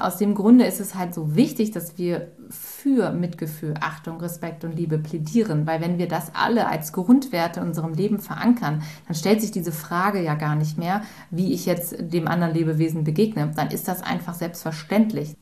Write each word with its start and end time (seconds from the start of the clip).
aus 0.00 0.16
dem 0.16 0.34
Grunde 0.34 0.64
ist 0.64 0.80
es 0.80 0.94
halt 0.94 1.14
so 1.14 1.34
wichtig, 1.34 1.70
dass 1.70 1.98
wir 1.98 2.32
für 2.50 3.12
Mitgefühl, 3.12 3.74
Achtung, 3.80 4.20
Respekt 4.20 4.64
und 4.64 4.76
Liebe 4.76 4.98
plädieren, 4.98 5.66
weil 5.66 5.80
wenn 5.80 5.98
wir 5.98 6.08
das 6.08 6.34
alle 6.34 6.68
als 6.68 6.92
Grundwerte 6.92 7.60
in 7.60 7.66
unserem 7.66 7.94
Leben 7.94 8.18
verankern, 8.18 8.82
dann 9.06 9.14
stellt 9.14 9.40
sich 9.40 9.50
diese 9.50 9.72
Frage 9.72 10.22
ja 10.22 10.34
gar 10.34 10.54
nicht 10.54 10.78
mehr, 10.78 11.02
wie 11.30 11.52
ich 11.52 11.66
jetzt 11.66 11.96
dem 11.98 12.28
anderen 12.28 12.54
Lebewesen 12.54 13.04
begegne. 13.04 13.50
Dann 13.56 13.70
ist 13.70 13.88
das 13.88 14.02
einfach 14.02 14.34
selbstverständlich. 14.34 15.34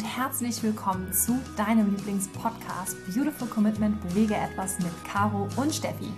Herzlich 0.00 0.62
willkommen 0.62 1.12
zu 1.12 1.38
deinem 1.56 1.90
Lieblingspodcast 1.94 2.96
Beautiful 3.06 3.48
Commitment 3.48 4.00
Bewege 4.00 4.34
etwas 4.34 4.78
mit 4.78 4.92
Caro 5.04 5.48
und 5.56 5.74
Steffi. 5.74 6.08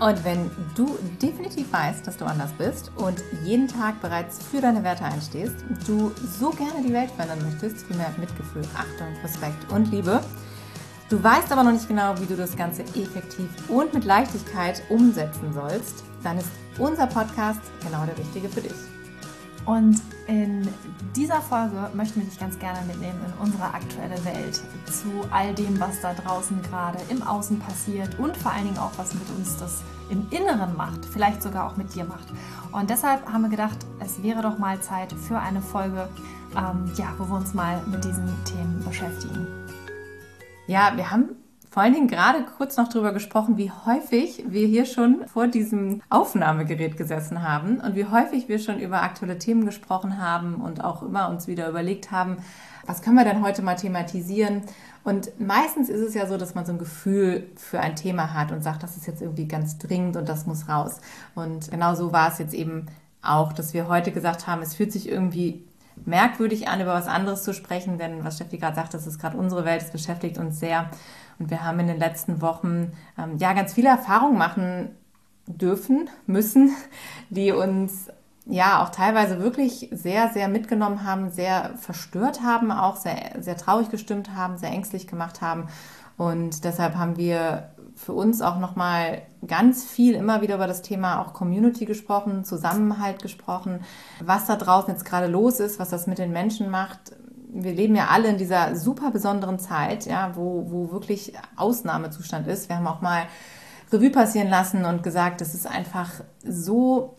Und 0.00 0.24
wenn 0.24 0.50
du 0.74 0.98
definitiv 1.22 1.72
weißt, 1.72 2.06
dass 2.06 2.16
du 2.16 2.24
anders 2.24 2.50
bist 2.58 2.90
und 2.96 3.22
jeden 3.44 3.68
Tag 3.68 4.00
bereits 4.02 4.42
für 4.42 4.60
deine 4.60 4.82
Werte 4.82 5.04
einstehst, 5.04 5.54
du 5.86 6.12
so 6.38 6.50
gerne 6.50 6.82
die 6.86 6.92
Welt 6.92 7.10
verändern 7.12 7.48
möchtest, 7.48 7.86
für 7.86 7.94
mehr 7.94 8.12
Mitgefühl, 8.18 8.64
Achtung, 8.74 9.08
Respekt 9.22 9.72
und 9.72 9.90
Liebe, 9.90 10.20
du 11.08 11.22
weißt 11.22 11.50
aber 11.52 11.62
noch 11.62 11.72
nicht 11.72 11.88
genau, 11.88 12.14
wie 12.20 12.26
du 12.26 12.36
das 12.36 12.56
Ganze 12.56 12.82
effektiv 12.82 13.48
und 13.68 13.94
mit 13.94 14.04
Leichtigkeit 14.04 14.82
umsetzen 14.88 15.54
sollst, 15.54 16.04
dann 16.22 16.38
ist 16.38 16.50
unser 16.78 17.06
Podcast 17.06 17.60
genau 17.82 18.04
der 18.04 18.18
richtige 18.18 18.48
für 18.48 18.60
dich. 18.60 18.95
Und 19.66 20.00
in 20.28 20.66
dieser 21.16 21.40
Folge 21.40 21.90
möchten 21.92 22.20
wir 22.20 22.28
dich 22.28 22.38
ganz 22.38 22.56
gerne 22.58 22.78
mitnehmen 22.86 23.18
in 23.26 23.44
unsere 23.44 23.64
aktuelle 23.64 24.24
Welt, 24.24 24.62
zu 24.86 25.08
all 25.30 25.52
dem, 25.54 25.78
was 25.80 26.00
da 26.00 26.14
draußen 26.14 26.62
gerade 26.62 26.98
im 27.08 27.20
Außen 27.22 27.58
passiert 27.58 28.16
und 28.18 28.36
vor 28.36 28.52
allen 28.52 28.64
Dingen 28.64 28.78
auch, 28.78 28.92
was 28.96 29.12
mit 29.14 29.28
uns 29.36 29.56
das 29.56 29.82
im 30.08 30.26
Inneren 30.30 30.76
macht, 30.76 31.04
vielleicht 31.04 31.42
sogar 31.42 31.66
auch 31.66 31.76
mit 31.76 31.92
dir 31.94 32.04
macht. 32.04 32.28
Und 32.70 32.90
deshalb 32.90 33.26
haben 33.26 33.42
wir 33.42 33.50
gedacht, 33.50 33.78
es 33.98 34.22
wäre 34.22 34.40
doch 34.40 34.56
mal 34.56 34.80
Zeit 34.80 35.12
für 35.12 35.38
eine 35.38 35.60
Folge, 35.60 36.08
ähm, 36.56 36.92
ja, 36.96 37.12
wo 37.18 37.26
wir 37.26 37.36
uns 37.36 37.52
mal 37.52 37.82
mit 37.86 38.04
diesen 38.04 38.32
Themen 38.44 38.84
beschäftigen. 38.84 39.48
Ja, 40.68 40.92
wir 40.94 41.10
haben 41.10 41.30
vor 41.76 41.82
allen 41.82 41.92
Dingen 41.92 42.08
gerade 42.08 42.42
kurz 42.56 42.78
noch 42.78 42.88
darüber 42.88 43.12
gesprochen, 43.12 43.58
wie 43.58 43.70
häufig 43.70 44.44
wir 44.48 44.66
hier 44.66 44.86
schon 44.86 45.26
vor 45.26 45.46
diesem 45.46 46.00
Aufnahmegerät 46.08 46.96
gesessen 46.96 47.42
haben 47.42 47.80
und 47.80 47.94
wie 47.94 48.06
häufig 48.06 48.48
wir 48.48 48.58
schon 48.58 48.80
über 48.80 49.02
aktuelle 49.02 49.36
Themen 49.36 49.66
gesprochen 49.66 50.18
haben 50.18 50.54
und 50.54 50.82
auch 50.82 51.02
immer 51.02 51.28
uns 51.28 51.48
wieder 51.48 51.68
überlegt 51.68 52.10
haben, 52.10 52.38
was 52.86 53.02
können 53.02 53.16
wir 53.16 53.26
denn 53.26 53.44
heute 53.44 53.60
mal 53.60 53.74
thematisieren? 53.74 54.62
Und 55.04 55.38
meistens 55.38 55.90
ist 55.90 56.00
es 56.00 56.14
ja 56.14 56.26
so, 56.26 56.38
dass 56.38 56.54
man 56.54 56.64
so 56.64 56.72
ein 56.72 56.78
Gefühl 56.78 57.46
für 57.56 57.80
ein 57.80 57.94
Thema 57.94 58.32
hat 58.32 58.52
und 58.52 58.62
sagt, 58.62 58.82
das 58.82 58.96
ist 58.96 59.06
jetzt 59.06 59.20
irgendwie 59.20 59.46
ganz 59.46 59.76
dringend 59.76 60.16
und 60.16 60.30
das 60.30 60.46
muss 60.46 60.70
raus. 60.70 61.02
Und 61.34 61.70
genau 61.70 61.94
so 61.94 62.10
war 62.10 62.32
es 62.32 62.38
jetzt 62.38 62.54
eben 62.54 62.86
auch, 63.20 63.52
dass 63.52 63.74
wir 63.74 63.86
heute 63.86 64.12
gesagt 64.12 64.46
haben, 64.46 64.62
es 64.62 64.74
fühlt 64.74 64.92
sich 64.92 65.10
irgendwie 65.10 65.62
merkwürdig 66.04 66.68
an, 66.68 66.80
über 66.80 66.94
was 66.94 67.06
anderes 67.06 67.42
zu 67.42 67.52
sprechen, 67.52 67.98
denn 67.98 68.24
was 68.24 68.36
Steffi 68.36 68.58
gerade 68.58 68.76
sagt, 68.76 68.94
das 68.94 69.06
ist 69.06 69.18
gerade 69.18 69.36
unsere 69.36 69.64
Welt, 69.64 69.82
es 69.82 69.90
beschäftigt 69.90 70.38
uns 70.38 70.58
sehr. 70.58 70.90
Und 71.38 71.50
wir 71.50 71.64
haben 71.64 71.80
in 71.80 71.86
den 71.86 71.98
letzten 71.98 72.40
Wochen 72.40 72.92
ähm, 73.18 73.36
ja 73.38 73.52
ganz 73.52 73.74
viele 73.74 73.88
Erfahrungen 73.88 74.38
machen 74.38 74.90
dürfen, 75.46 76.08
müssen, 76.26 76.74
die 77.30 77.52
uns 77.52 78.08
ja 78.46 78.82
auch 78.82 78.90
teilweise 78.90 79.40
wirklich 79.40 79.88
sehr, 79.92 80.28
sehr 80.28 80.48
mitgenommen 80.48 81.04
haben, 81.04 81.30
sehr 81.30 81.72
verstört 81.78 82.42
haben, 82.42 82.70
auch 82.70 82.96
sehr, 82.96 83.36
sehr 83.40 83.56
traurig 83.56 83.90
gestimmt 83.90 84.34
haben, 84.34 84.56
sehr 84.56 84.70
ängstlich 84.70 85.06
gemacht 85.06 85.42
haben. 85.42 85.68
Und 86.16 86.64
deshalb 86.64 86.94
haben 86.94 87.16
wir 87.16 87.70
für 87.96 88.12
uns 88.12 88.42
auch 88.42 88.58
nochmal 88.58 89.22
ganz 89.46 89.84
viel 89.84 90.14
immer 90.14 90.42
wieder 90.42 90.56
über 90.56 90.66
das 90.66 90.82
Thema 90.82 91.20
auch 91.20 91.32
Community 91.32 91.86
gesprochen, 91.86 92.44
Zusammenhalt 92.44 93.22
gesprochen, 93.22 93.80
was 94.22 94.46
da 94.46 94.56
draußen 94.56 94.92
jetzt 94.92 95.04
gerade 95.04 95.26
los 95.26 95.60
ist, 95.60 95.78
was 95.78 95.90
das 95.90 96.06
mit 96.06 96.18
den 96.18 96.30
Menschen 96.30 96.70
macht, 96.70 97.16
wir 97.62 97.72
leben 97.72 97.94
ja 97.96 98.08
alle 98.08 98.28
in 98.28 98.38
dieser 98.38 98.76
super 98.76 99.10
besonderen 99.10 99.58
Zeit, 99.58 100.06
ja, 100.06 100.32
wo, 100.34 100.66
wo 100.68 100.92
wirklich 100.92 101.32
Ausnahmezustand 101.56 102.46
ist. 102.46 102.68
Wir 102.68 102.76
haben 102.76 102.86
auch 102.86 103.00
mal 103.00 103.24
Revue 103.92 104.10
passieren 104.10 104.48
lassen 104.48 104.84
und 104.84 105.02
gesagt, 105.02 105.40
das 105.40 105.54
ist 105.54 105.66
einfach 105.66 106.12
so 106.44 107.16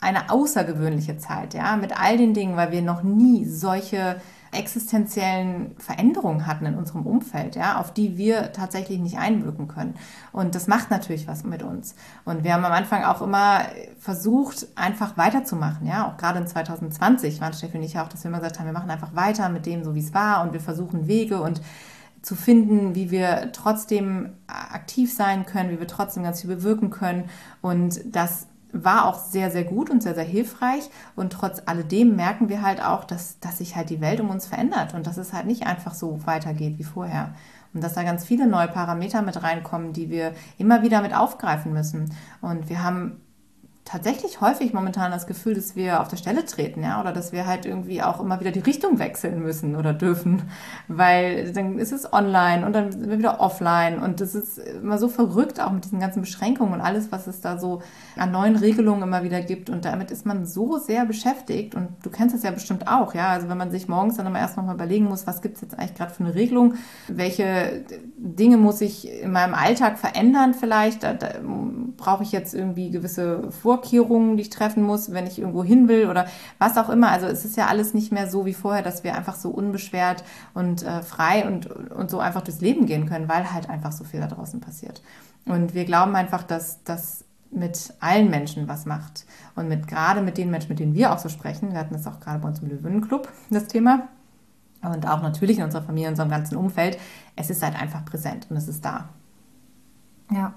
eine 0.00 0.30
außergewöhnliche 0.30 1.18
Zeit, 1.18 1.54
ja, 1.54 1.76
mit 1.76 1.98
all 1.98 2.16
den 2.16 2.34
Dingen, 2.34 2.56
weil 2.56 2.70
wir 2.70 2.82
noch 2.82 3.02
nie 3.02 3.44
solche 3.44 4.20
existenziellen 4.56 5.76
Veränderungen 5.78 6.46
hatten 6.46 6.66
in 6.66 6.74
unserem 6.76 7.06
Umfeld, 7.06 7.56
ja, 7.56 7.78
auf 7.78 7.92
die 7.92 8.16
wir 8.16 8.52
tatsächlich 8.52 8.98
nicht 8.98 9.18
einwirken 9.18 9.68
können. 9.68 9.94
Und 10.32 10.54
das 10.54 10.66
macht 10.66 10.90
natürlich 10.90 11.28
was 11.28 11.44
mit 11.44 11.62
uns. 11.62 11.94
Und 12.24 12.44
wir 12.44 12.54
haben 12.54 12.64
am 12.64 12.72
Anfang 12.72 13.04
auch 13.04 13.22
immer 13.22 13.60
versucht, 13.98 14.66
einfach 14.74 15.16
weiterzumachen, 15.16 15.86
ja, 15.86 16.08
auch 16.08 16.16
gerade 16.16 16.40
in 16.40 16.46
2020 16.46 17.40
waren 17.40 17.52
Steffi 17.52 17.78
und 17.78 17.84
ich 17.84 17.98
auch, 17.98 18.08
dass 18.08 18.24
wir 18.24 18.28
immer 18.28 18.38
gesagt 18.38 18.58
haben, 18.58 18.66
wir 18.66 18.72
machen 18.72 18.90
einfach 18.90 19.14
weiter 19.14 19.48
mit 19.48 19.66
dem, 19.66 19.84
so 19.84 19.94
wie 19.94 20.00
es 20.00 20.14
war 20.14 20.42
und 20.42 20.52
wir 20.52 20.60
versuchen 20.60 21.06
Wege 21.06 21.40
und 21.40 21.60
zu 22.22 22.34
finden, 22.34 22.94
wie 22.96 23.10
wir 23.12 23.52
trotzdem 23.52 24.30
aktiv 24.48 25.14
sein 25.14 25.46
können, 25.46 25.70
wie 25.70 25.78
wir 25.78 25.86
trotzdem 25.86 26.24
ganz 26.24 26.40
viel 26.40 26.54
bewirken 26.54 26.90
können 26.90 27.30
und 27.62 28.00
das 28.04 28.48
war 28.72 29.06
auch 29.06 29.18
sehr, 29.18 29.50
sehr 29.50 29.64
gut 29.64 29.90
und 29.90 30.02
sehr, 30.02 30.14
sehr 30.14 30.24
hilfreich. 30.24 30.90
Und 31.14 31.32
trotz 31.32 31.62
alledem 31.66 32.16
merken 32.16 32.48
wir 32.48 32.62
halt 32.62 32.82
auch, 32.82 33.04
dass, 33.04 33.38
dass 33.40 33.58
sich 33.58 33.76
halt 33.76 33.90
die 33.90 34.00
Welt 34.00 34.20
um 34.20 34.30
uns 34.30 34.46
verändert 34.46 34.94
und 34.94 35.06
dass 35.06 35.16
es 35.16 35.32
halt 35.32 35.46
nicht 35.46 35.66
einfach 35.66 35.94
so 35.94 36.26
weitergeht 36.26 36.78
wie 36.78 36.84
vorher. 36.84 37.34
Und 37.74 37.82
dass 37.82 37.94
da 37.94 38.02
ganz 38.02 38.24
viele 38.24 38.46
neue 38.46 38.68
Parameter 38.68 39.22
mit 39.22 39.42
reinkommen, 39.42 39.92
die 39.92 40.08
wir 40.10 40.32
immer 40.58 40.82
wieder 40.82 41.02
mit 41.02 41.14
aufgreifen 41.14 41.72
müssen. 41.72 42.14
Und 42.40 42.68
wir 42.68 42.82
haben 42.82 43.20
tatsächlich 43.86 44.40
häufig 44.40 44.74
momentan 44.74 45.12
das 45.12 45.28
Gefühl, 45.28 45.54
dass 45.54 45.76
wir 45.76 46.00
auf 46.00 46.08
der 46.08 46.16
Stelle 46.16 46.44
treten, 46.44 46.82
ja, 46.82 47.00
oder 47.00 47.12
dass 47.12 47.30
wir 47.30 47.46
halt 47.46 47.64
irgendwie 47.66 48.02
auch 48.02 48.20
immer 48.20 48.40
wieder 48.40 48.50
die 48.50 48.58
Richtung 48.58 48.98
wechseln 48.98 49.40
müssen 49.40 49.76
oder 49.76 49.94
dürfen, 49.94 50.42
weil 50.88 51.52
dann 51.52 51.78
ist 51.78 51.92
es 51.92 52.12
online 52.12 52.66
und 52.66 52.72
dann 52.72 52.90
sind 52.90 53.08
wir 53.08 53.16
wieder 53.16 53.40
offline 53.40 54.00
und 54.00 54.20
das 54.20 54.34
ist 54.34 54.58
immer 54.58 54.98
so 54.98 55.08
verrückt 55.08 55.60
auch 55.60 55.70
mit 55.70 55.84
diesen 55.84 56.00
ganzen 56.00 56.20
Beschränkungen 56.20 56.74
und 56.74 56.80
alles, 56.80 57.12
was 57.12 57.28
es 57.28 57.40
da 57.40 57.58
so 57.58 57.80
an 58.16 58.32
neuen 58.32 58.56
Regelungen 58.56 59.04
immer 59.04 59.22
wieder 59.22 59.40
gibt. 59.40 59.70
Und 59.70 59.84
damit 59.84 60.10
ist 60.10 60.26
man 60.26 60.46
so 60.46 60.78
sehr 60.78 61.06
beschäftigt 61.06 61.76
und 61.76 61.88
du 62.02 62.10
kennst 62.10 62.34
das 62.34 62.42
ja 62.42 62.50
bestimmt 62.50 62.88
auch, 62.88 63.14
ja, 63.14 63.28
also 63.28 63.48
wenn 63.48 63.56
man 63.56 63.70
sich 63.70 63.86
morgens 63.86 64.16
dann 64.16 64.26
immer 64.26 64.40
erst 64.40 64.56
nochmal 64.56 64.74
überlegen 64.74 65.04
muss, 65.04 65.28
was 65.28 65.42
gibt 65.42 65.56
es 65.56 65.60
jetzt 65.62 65.78
eigentlich 65.78 65.94
gerade 65.94 66.12
für 66.12 66.24
eine 66.24 66.34
Regelung, 66.34 66.74
welche 67.06 67.84
Dinge 68.16 68.56
muss 68.56 68.80
ich 68.80 69.08
in 69.22 69.30
meinem 69.30 69.54
Alltag 69.54 69.96
verändern 69.96 70.54
vielleicht, 70.54 71.04
da, 71.04 71.14
da 71.14 71.28
brauche 71.96 72.24
ich 72.24 72.32
jetzt 72.32 72.52
irgendwie 72.52 72.90
gewisse 72.90 73.52
Vor 73.52 73.75
Vorkehrungen, 73.76 74.36
die 74.36 74.42
ich 74.42 74.50
treffen 74.50 74.82
muss, 74.82 75.12
wenn 75.12 75.26
ich 75.26 75.38
irgendwo 75.38 75.62
hin 75.62 75.88
will 75.88 76.08
oder 76.08 76.26
was 76.58 76.78
auch 76.78 76.88
immer. 76.88 77.10
Also 77.10 77.26
es 77.26 77.44
ist 77.44 77.56
ja 77.56 77.66
alles 77.66 77.92
nicht 77.92 78.10
mehr 78.10 78.28
so 78.28 78.46
wie 78.46 78.54
vorher, 78.54 78.82
dass 78.82 79.04
wir 79.04 79.14
einfach 79.14 79.34
so 79.34 79.50
unbeschwert 79.50 80.24
und 80.54 80.82
äh, 80.82 81.02
frei 81.02 81.46
und, 81.46 81.66
und 81.66 82.10
so 82.10 82.18
einfach 82.18 82.42
durchs 82.42 82.60
Leben 82.60 82.86
gehen 82.86 83.06
können, 83.06 83.28
weil 83.28 83.52
halt 83.52 83.68
einfach 83.68 83.92
so 83.92 84.04
viel 84.04 84.20
da 84.20 84.28
draußen 84.28 84.60
passiert. 84.60 85.02
Und 85.44 85.74
wir 85.74 85.84
glauben 85.84 86.16
einfach, 86.16 86.42
dass 86.42 86.82
das 86.84 87.24
mit 87.50 87.92
allen 88.00 88.30
Menschen 88.30 88.66
was 88.66 88.86
macht. 88.86 89.26
Und 89.54 89.68
mit 89.68 89.86
gerade 89.86 90.22
mit 90.22 90.38
den 90.38 90.50
Menschen, 90.50 90.70
mit 90.70 90.78
denen 90.78 90.94
wir 90.94 91.12
auch 91.12 91.18
so 91.18 91.28
sprechen, 91.28 91.72
wir 91.72 91.78
hatten 91.78 91.94
das 91.94 92.06
auch 92.06 92.20
gerade 92.20 92.38
bei 92.38 92.48
uns 92.48 92.60
im 92.60 92.68
Löwenclub, 92.68 93.28
das 93.50 93.66
Thema. 93.66 94.08
Und 94.82 95.06
auch 95.08 95.22
natürlich 95.22 95.58
in 95.58 95.64
unserer 95.64 95.82
Familie, 95.82 96.08
in 96.08 96.12
unserem 96.12 96.30
ganzen 96.30 96.56
Umfeld. 96.56 96.98
Es 97.34 97.50
ist 97.50 97.62
halt 97.62 97.80
einfach 97.80 98.04
präsent 98.04 98.46
und 98.50 98.56
es 98.56 98.68
ist 98.68 98.84
da. 98.84 99.08
Ja. 100.30 100.54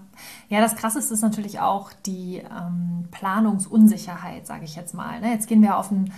ja, 0.50 0.62
das 0.62 0.76
Krasseste 0.76 1.14
ist 1.14 1.22
natürlich 1.22 1.60
auch 1.60 1.92
die 2.06 2.38
ähm, 2.38 3.08
Planungsunsicherheit, 3.12 4.48
sage 4.48 4.66
ich 4.66 4.76
jetzt 4.76 4.94
mal. 4.94 5.22
Ne? 5.22 5.32
Jetzt 5.32 5.48
gehen 5.48 5.62
wir 5.62 5.78
auf 5.78 5.92
ein 5.92 6.12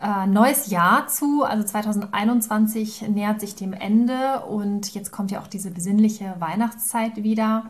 äh, 0.00 0.26
neues 0.26 0.68
Jahr 0.68 1.06
zu, 1.06 1.42
also 1.44 1.64
2021 1.64 3.08
nähert 3.08 3.40
sich 3.40 3.54
dem 3.54 3.72
Ende 3.72 4.40
und 4.40 4.92
jetzt 4.94 5.10
kommt 5.10 5.30
ja 5.30 5.40
auch 5.40 5.46
diese 5.46 5.70
besinnliche 5.70 6.34
Weihnachtszeit 6.38 7.22
wieder. 7.22 7.64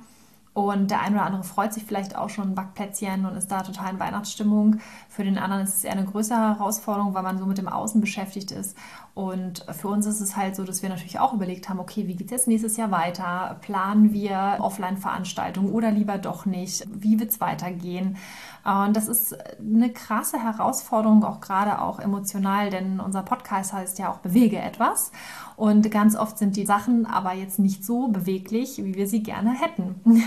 Und 0.55 0.91
der 0.91 1.01
eine 1.01 1.17
oder 1.17 1.25
andere 1.25 1.45
freut 1.45 1.73
sich 1.73 1.85
vielleicht 1.85 2.15
auch 2.15 2.29
schon 2.29 2.55
Backplätzchen 2.55 3.25
und 3.25 3.37
ist 3.37 3.51
da 3.51 3.63
total 3.63 3.95
in 3.95 4.01
Weihnachtsstimmung. 4.01 4.81
Für 5.09 5.25
den 5.25 5.39
anderen 5.39 5.65
ist 5.65 5.79
es 5.79 5.85
eher 5.85 5.93
eine 5.93 6.05
größere 6.05 6.59
Herausforderung, 6.59 7.15
weil 7.15 7.23
man 7.23 7.39
so 7.39 7.47
mit 7.47 7.57
dem 7.57 7.69
Außen 7.69 8.03
beschäftigt 8.03 8.51
ist. 8.51 8.77
Und 9.15 9.65
für 9.73 9.89
uns 9.89 10.05
ist 10.05 10.21
es 10.21 10.37
halt 10.37 10.55
so, 10.55 10.65
dass 10.65 10.83
wir 10.83 10.91
natürlich 10.91 11.19
auch 11.19 11.33
überlegt 11.33 11.71
haben, 11.71 11.81
okay, 11.81 12.07
wie 12.07 12.17
geht 12.17 12.27
es 12.27 12.33
jetzt 12.33 12.49
nächstes 12.49 12.77
Jahr 12.77 12.91
weiter? 12.91 13.57
Planen 13.63 14.13
wir 14.13 14.59
Offline-Veranstaltungen 14.61 15.73
oder 15.73 15.91
lieber 15.91 16.19
doch 16.19 16.45
nicht? 16.45 16.87
Wie 16.93 17.19
wird 17.19 17.31
es 17.31 17.41
weitergehen? 17.41 18.19
Und 18.65 18.97
das 18.97 19.09
ist 19.09 19.37
eine 19.59 19.93
krasse 19.93 20.43
Herausforderung, 20.43 21.25
auch 21.25 21.41
gerade 21.41 21.81
auch 21.81 21.99
emotional, 21.99 22.71
denn 22.71 23.01
unser 23.01 23.23
Podcast 23.23 23.73
heißt 23.73 23.99
ja 23.99 24.11
auch 24.13 24.19
Bewege 24.19 24.59
etwas. 24.59 25.11
Und 25.57 25.91
ganz 25.91 26.15
oft 26.15 26.39
sind 26.39 26.57
die 26.57 26.65
Sachen 26.65 27.05
aber 27.07 27.33
jetzt 27.33 27.59
nicht 27.59 27.85
so 27.85 28.09
beweglich, 28.09 28.79
wie 28.79 28.95
wir 28.95 29.09
sie 29.09 29.23
gerne 29.23 29.51
hätten. 29.51 30.01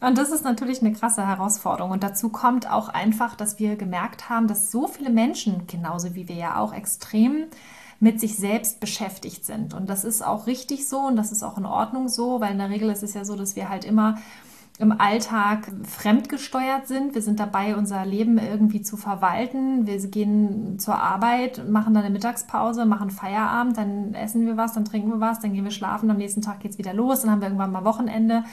Und 0.00 0.16
das 0.16 0.30
ist 0.30 0.44
natürlich 0.44 0.80
eine 0.80 0.92
krasse 0.92 1.26
Herausforderung. 1.26 1.90
Und 1.90 2.02
dazu 2.02 2.30
kommt 2.30 2.70
auch 2.70 2.88
einfach, 2.88 3.36
dass 3.36 3.58
wir 3.58 3.76
gemerkt 3.76 4.30
haben, 4.30 4.48
dass 4.48 4.70
so 4.70 4.86
viele 4.86 5.10
Menschen, 5.10 5.66
genauso 5.66 6.14
wie 6.14 6.28
wir 6.28 6.36
ja 6.36 6.56
auch, 6.56 6.72
extrem 6.72 7.46
mit 8.00 8.18
sich 8.18 8.36
selbst 8.36 8.80
beschäftigt 8.80 9.44
sind. 9.44 9.74
Und 9.74 9.90
das 9.90 10.04
ist 10.04 10.24
auch 10.26 10.46
richtig 10.46 10.88
so 10.88 11.00
und 11.00 11.16
das 11.16 11.32
ist 11.32 11.42
auch 11.42 11.58
in 11.58 11.66
Ordnung 11.66 12.08
so, 12.08 12.40
weil 12.40 12.52
in 12.52 12.58
der 12.58 12.70
Regel 12.70 12.88
ist 12.88 13.02
es 13.02 13.12
ja 13.12 13.26
so, 13.26 13.36
dass 13.36 13.56
wir 13.56 13.68
halt 13.68 13.84
immer 13.84 14.16
im 14.80 14.98
Alltag 14.98 15.70
fremdgesteuert 15.86 16.88
sind. 16.88 17.14
Wir 17.14 17.20
sind 17.20 17.38
dabei, 17.38 17.76
unser 17.76 18.06
Leben 18.06 18.38
irgendwie 18.38 18.80
zu 18.80 18.96
verwalten. 18.96 19.86
Wir 19.86 19.98
gehen 20.08 20.78
zur 20.78 20.94
Arbeit, 20.94 21.68
machen 21.68 21.92
dann 21.92 22.02
eine 22.02 22.12
Mittagspause, 22.12 22.86
machen 22.86 23.10
Feierabend, 23.10 23.76
dann 23.76 24.14
essen 24.14 24.46
wir 24.46 24.56
was, 24.56 24.72
dann 24.72 24.86
trinken 24.86 25.10
wir 25.10 25.20
was, 25.20 25.40
dann 25.40 25.52
gehen 25.52 25.64
wir 25.64 25.70
schlafen, 25.70 26.10
am 26.10 26.16
nächsten 26.16 26.40
Tag 26.40 26.60
geht 26.60 26.70
es 26.72 26.78
wieder 26.78 26.94
los, 26.94 27.20
dann 27.20 27.30
haben 27.30 27.42
wir 27.42 27.48
irgendwann 27.48 27.72
mal 27.72 27.84
Wochenende. 27.84 28.44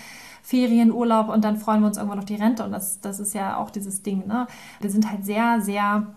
Ferien, 0.44 0.92
Urlaub 0.92 1.28
und 1.30 1.44
dann 1.44 1.58
freuen 1.58 1.82
wir 1.82 1.88
uns 1.88 1.98
irgendwann 1.98 2.20
auf 2.20 2.26
die 2.26 2.36
Rente. 2.36 2.64
Und 2.64 2.72
das, 2.72 3.02
das 3.02 3.20
ist 3.20 3.34
ja 3.34 3.58
auch 3.58 3.70
dieses 3.70 4.02
Ding. 4.02 4.28
Ne? 4.28 4.48
Wir 4.80 4.90
sind 4.90 5.10
halt 5.10 5.26
sehr, 5.26 5.60
sehr 5.60 6.08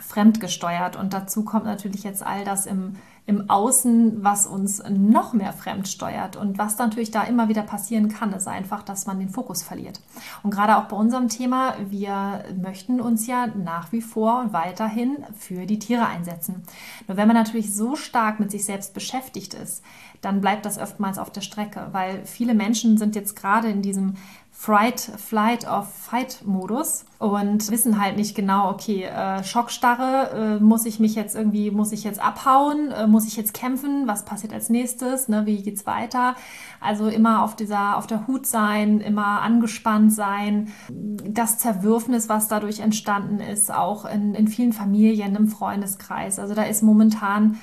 fremdgesteuert. 0.00 0.96
Und 0.96 1.12
dazu 1.12 1.44
kommt 1.44 1.64
natürlich 1.64 2.02
jetzt 2.02 2.24
all 2.24 2.44
das 2.44 2.64
im, 2.64 2.96
im 3.26 3.50
Außen, 3.50 4.22
was 4.22 4.46
uns 4.46 4.82
noch 4.88 5.32
mehr 5.32 5.52
fremd 5.52 5.88
steuert. 5.88 6.36
Und 6.36 6.58
was 6.58 6.78
natürlich 6.78 7.10
da 7.10 7.24
immer 7.24 7.48
wieder 7.48 7.62
passieren 7.62 8.08
kann, 8.08 8.32
ist 8.32 8.46
einfach, 8.46 8.84
dass 8.84 9.06
man 9.06 9.18
den 9.18 9.30
Fokus 9.30 9.64
verliert. 9.64 10.00
Und 10.44 10.50
gerade 10.50 10.76
auch 10.76 10.84
bei 10.84 10.96
unserem 10.96 11.28
Thema, 11.28 11.74
wir 11.90 12.44
möchten 12.62 13.00
uns 13.00 13.26
ja 13.26 13.48
nach 13.48 13.90
wie 13.90 14.00
vor 14.00 14.52
weiterhin 14.52 15.24
für 15.36 15.66
die 15.66 15.80
Tiere 15.80 16.06
einsetzen. 16.06 16.62
Nur 17.08 17.16
wenn 17.16 17.26
man 17.26 17.36
natürlich 17.36 17.74
so 17.74 17.96
stark 17.96 18.38
mit 18.38 18.52
sich 18.52 18.64
selbst 18.64 18.94
beschäftigt 18.94 19.54
ist, 19.54 19.82
dann 20.20 20.40
bleibt 20.40 20.64
das 20.64 20.78
oftmals 20.78 21.18
auf 21.18 21.30
der 21.30 21.40
Strecke, 21.40 21.88
weil 21.92 22.24
viele 22.24 22.54
Menschen 22.54 22.96
sind 22.96 23.16
jetzt 23.16 23.34
gerade 23.34 23.68
in 23.68 23.82
diesem 23.82 24.14
Fright, 24.58 24.98
Flight 24.98 25.68
of 25.68 25.86
Fight-Modus 25.86 27.04
und 27.18 27.70
wissen 27.70 28.00
halt 28.00 28.16
nicht 28.16 28.34
genau, 28.34 28.70
okay, 28.70 29.04
äh, 29.04 29.44
Schockstarre, 29.44 30.56
äh, 30.58 30.60
muss 30.60 30.86
ich 30.86 30.98
mich 30.98 31.14
jetzt 31.14 31.36
irgendwie, 31.36 31.70
muss 31.70 31.92
ich 31.92 32.02
jetzt 32.02 32.20
abhauen, 32.20 32.90
äh, 32.90 33.06
muss 33.06 33.28
ich 33.28 33.36
jetzt 33.36 33.54
kämpfen, 33.54 34.08
was 34.08 34.24
passiert 34.24 34.52
als 34.52 34.68
nächstes, 34.68 35.28
ne, 35.28 35.46
wie 35.46 35.62
geht's 35.62 35.86
weiter? 35.86 36.34
Also 36.80 37.06
immer 37.06 37.44
auf 37.44 37.54
dieser, 37.54 37.96
auf 37.96 38.08
der 38.08 38.26
Hut 38.26 38.46
sein, 38.46 39.00
immer 39.00 39.42
angespannt 39.42 40.12
sein. 40.12 40.72
Das 40.88 41.58
Zerwürfnis, 41.58 42.28
was 42.28 42.48
dadurch 42.48 42.80
entstanden 42.80 43.38
ist, 43.38 43.72
auch 43.72 44.04
in, 44.04 44.34
in 44.34 44.48
vielen 44.48 44.72
Familien, 44.72 45.36
im 45.36 45.48
Freundeskreis. 45.48 46.40
Also 46.40 46.54
da 46.54 46.62
ist 46.62 46.82
momentan 46.82 47.60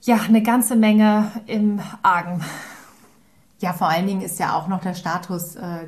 ja 0.00 0.16
eine 0.26 0.42
ganze 0.42 0.74
Menge 0.74 1.30
im 1.46 1.80
Argen. 2.02 2.42
Ja, 3.60 3.72
vor 3.72 3.88
allen 3.88 4.06
Dingen 4.06 4.22
ist 4.22 4.40
ja 4.40 4.56
auch 4.56 4.66
noch 4.66 4.80
der 4.80 4.94
Status 4.94 5.54
äh, 5.54 5.86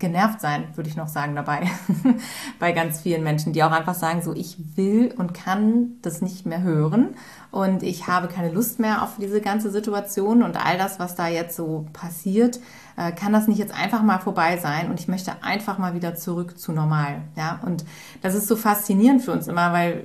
genervt 0.00 0.40
sein, 0.40 0.68
würde 0.74 0.88
ich 0.88 0.96
noch 0.96 1.08
sagen 1.08 1.36
dabei, 1.36 1.68
bei 2.58 2.72
ganz 2.72 3.00
vielen 3.00 3.22
Menschen, 3.22 3.52
die 3.52 3.62
auch 3.62 3.70
einfach 3.70 3.94
sagen, 3.94 4.22
so 4.22 4.34
ich 4.34 4.56
will 4.76 5.14
und 5.16 5.34
kann 5.34 5.92
das 6.02 6.22
nicht 6.22 6.46
mehr 6.46 6.62
hören 6.62 7.14
und 7.52 7.82
ich 7.82 8.08
habe 8.08 8.26
keine 8.26 8.50
Lust 8.50 8.80
mehr 8.80 9.02
auf 9.02 9.16
diese 9.20 9.40
ganze 9.40 9.70
Situation 9.70 10.42
und 10.42 10.56
all 10.56 10.78
das, 10.78 10.98
was 10.98 11.14
da 11.14 11.28
jetzt 11.28 11.54
so 11.54 11.86
passiert, 11.92 12.58
äh, 12.96 13.12
kann 13.12 13.32
das 13.32 13.46
nicht 13.46 13.58
jetzt 13.58 13.74
einfach 13.74 14.02
mal 14.02 14.18
vorbei 14.18 14.56
sein 14.56 14.90
und 14.90 14.98
ich 14.98 15.06
möchte 15.06 15.42
einfach 15.42 15.78
mal 15.78 15.94
wieder 15.94 16.16
zurück 16.16 16.58
zu 16.58 16.72
normal, 16.72 17.22
ja. 17.36 17.60
Und 17.64 17.84
das 18.22 18.34
ist 18.34 18.48
so 18.48 18.56
faszinierend 18.56 19.22
für 19.22 19.32
uns 19.32 19.46
immer, 19.46 19.72
weil 19.72 20.04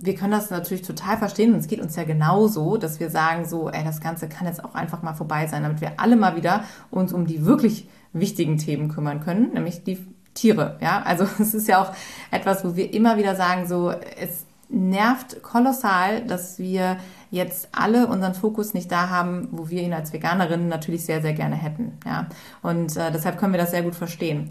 wir 0.00 0.14
können 0.14 0.32
das 0.32 0.50
natürlich 0.50 0.86
total 0.86 1.18
verstehen 1.18 1.52
und 1.52 1.60
es 1.60 1.66
geht 1.66 1.80
uns 1.80 1.96
ja 1.96 2.04
genauso, 2.04 2.76
dass 2.76 3.00
wir 3.00 3.10
sagen 3.10 3.44
so, 3.44 3.70
ey, 3.70 3.84
das 3.84 4.00
Ganze 4.00 4.28
kann 4.28 4.46
jetzt 4.46 4.64
auch 4.64 4.74
einfach 4.74 5.02
mal 5.02 5.14
vorbei 5.14 5.46
sein, 5.46 5.62
damit 5.62 5.80
wir 5.80 5.98
alle 5.98 6.16
mal 6.16 6.36
wieder 6.36 6.64
uns 6.90 7.12
um 7.12 7.26
die 7.26 7.44
wirklich 7.44 7.88
wichtigen 8.12 8.58
Themen 8.58 8.88
kümmern 8.88 9.20
können, 9.20 9.52
nämlich 9.52 9.84
die 9.84 10.04
Tiere. 10.34 10.76
Ja, 10.80 11.02
also 11.02 11.24
es 11.38 11.54
ist 11.54 11.68
ja 11.68 11.82
auch 11.82 11.92
etwas, 12.30 12.64
wo 12.64 12.76
wir 12.76 12.92
immer 12.92 13.16
wieder 13.16 13.34
sagen, 13.34 13.66
so 13.66 13.90
es 13.90 14.46
nervt 14.68 15.42
kolossal, 15.42 16.26
dass 16.26 16.58
wir 16.58 16.98
jetzt 17.30 17.68
alle 17.72 18.06
unseren 18.08 18.34
Fokus 18.34 18.74
nicht 18.74 18.90
da 18.90 19.08
haben, 19.10 19.48
wo 19.52 19.68
wir 19.68 19.82
ihn 19.82 19.92
als 19.92 20.12
Veganerinnen 20.12 20.68
natürlich 20.68 21.04
sehr, 21.04 21.22
sehr 21.22 21.34
gerne 21.34 21.56
hätten. 21.56 21.98
Ja, 22.04 22.26
und 22.62 22.96
äh, 22.96 23.12
deshalb 23.12 23.38
können 23.38 23.52
wir 23.52 23.60
das 23.60 23.70
sehr 23.70 23.82
gut 23.82 23.94
verstehen. 23.94 24.48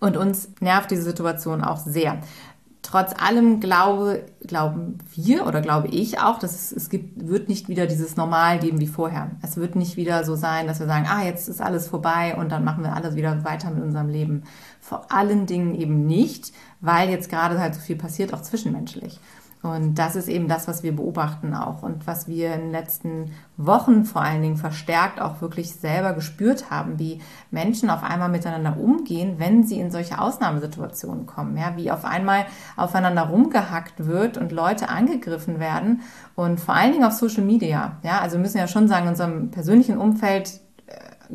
Und 0.00 0.16
uns 0.16 0.48
nervt 0.60 0.90
diese 0.90 1.02
Situation 1.02 1.62
auch 1.62 1.78
sehr 1.78 2.18
trotz 2.88 3.12
allem 3.20 3.60
glaube, 3.60 4.24
glauben 4.46 4.96
wir 5.12 5.46
oder 5.46 5.60
glaube 5.60 5.88
ich 5.88 6.20
auch, 6.20 6.38
dass 6.38 6.54
es, 6.54 6.72
es 6.72 6.88
gibt, 6.88 7.28
wird 7.28 7.48
nicht 7.48 7.68
wieder 7.68 7.86
dieses 7.86 8.16
Normal 8.16 8.58
geben 8.58 8.80
wie 8.80 8.86
vorher. 8.86 9.32
Es 9.42 9.58
wird 9.58 9.76
nicht 9.76 9.98
wieder 9.98 10.24
so 10.24 10.36
sein, 10.36 10.66
dass 10.66 10.80
wir 10.80 10.86
sagen, 10.86 11.06
ah, 11.06 11.22
jetzt 11.22 11.48
ist 11.48 11.60
alles 11.60 11.86
vorbei 11.86 12.34
und 12.36 12.50
dann 12.50 12.64
machen 12.64 12.82
wir 12.82 12.94
alles 12.94 13.14
wieder 13.14 13.44
weiter 13.44 13.70
mit 13.70 13.82
unserem 13.82 14.08
Leben. 14.08 14.44
Vor 14.80 15.12
allen 15.12 15.44
Dingen 15.44 15.74
eben 15.74 16.06
nicht, 16.06 16.52
weil 16.80 17.10
jetzt 17.10 17.28
gerade 17.28 17.60
halt 17.60 17.74
so 17.74 17.80
viel 17.80 17.96
passiert, 17.96 18.32
auch 18.32 18.40
zwischenmenschlich. 18.40 19.20
Und 19.62 19.96
das 19.96 20.14
ist 20.14 20.28
eben 20.28 20.46
das, 20.46 20.68
was 20.68 20.84
wir 20.84 20.94
beobachten 20.94 21.52
auch 21.52 21.82
und 21.82 22.06
was 22.06 22.28
wir 22.28 22.54
in 22.54 22.60
den 22.60 22.70
letzten 22.70 23.32
Wochen 23.56 24.04
vor 24.04 24.22
allen 24.22 24.40
Dingen 24.40 24.56
verstärkt 24.56 25.20
auch 25.20 25.40
wirklich 25.40 25.74
selber 25.74 26.12
gespürt 26.12 26.70
haben, 26.70 26.98
wie 27.00 27.20
Menschen 27.50 27.90
auf 27.90 28.04
einmal 28.04 28.28
miteinander 28.28 28.78
umgehen, 28.78 29.34
wenn 29.38 29.64
sie 29.64 29.80
in 29.80 29.90
solche 29.90 30.20
Ausnahmesituationen 30.20 31.26
kommen. 31.26 31.56
Ja, 31.56 31.76
wie 31.76 31.90
auf 31.90 32.04
einmal 32.04 32.46
aufeinander 32.76 33.22
rumgehackt 33.22 34.06
wird 34.06 34.36
und 34.36 34.52
Leute 34.52 34.88
angegriffen 34.88 35.58
werden 35.58 36.02
und 36.36 36.60
vor 36.60 36.74
allen 36.74 36.92
Dingen 36.92 37.04
auf 37.04 37.14
Social 37.14 37.44
Media. 37.44 37.96
Ja, 38.04 38.20
also 38.20 38.36
wir 38.36 38.42
müssen 38.42 38.58
ja 38.58 38.68
schon 38.68 38.86
sagen, 38.86 39.06
in 39.06 39.10
unserem 39.10 39.50
persönlichen 39.50 39.98
Umfeld 39.98 40.60
äh, 40.86 40.94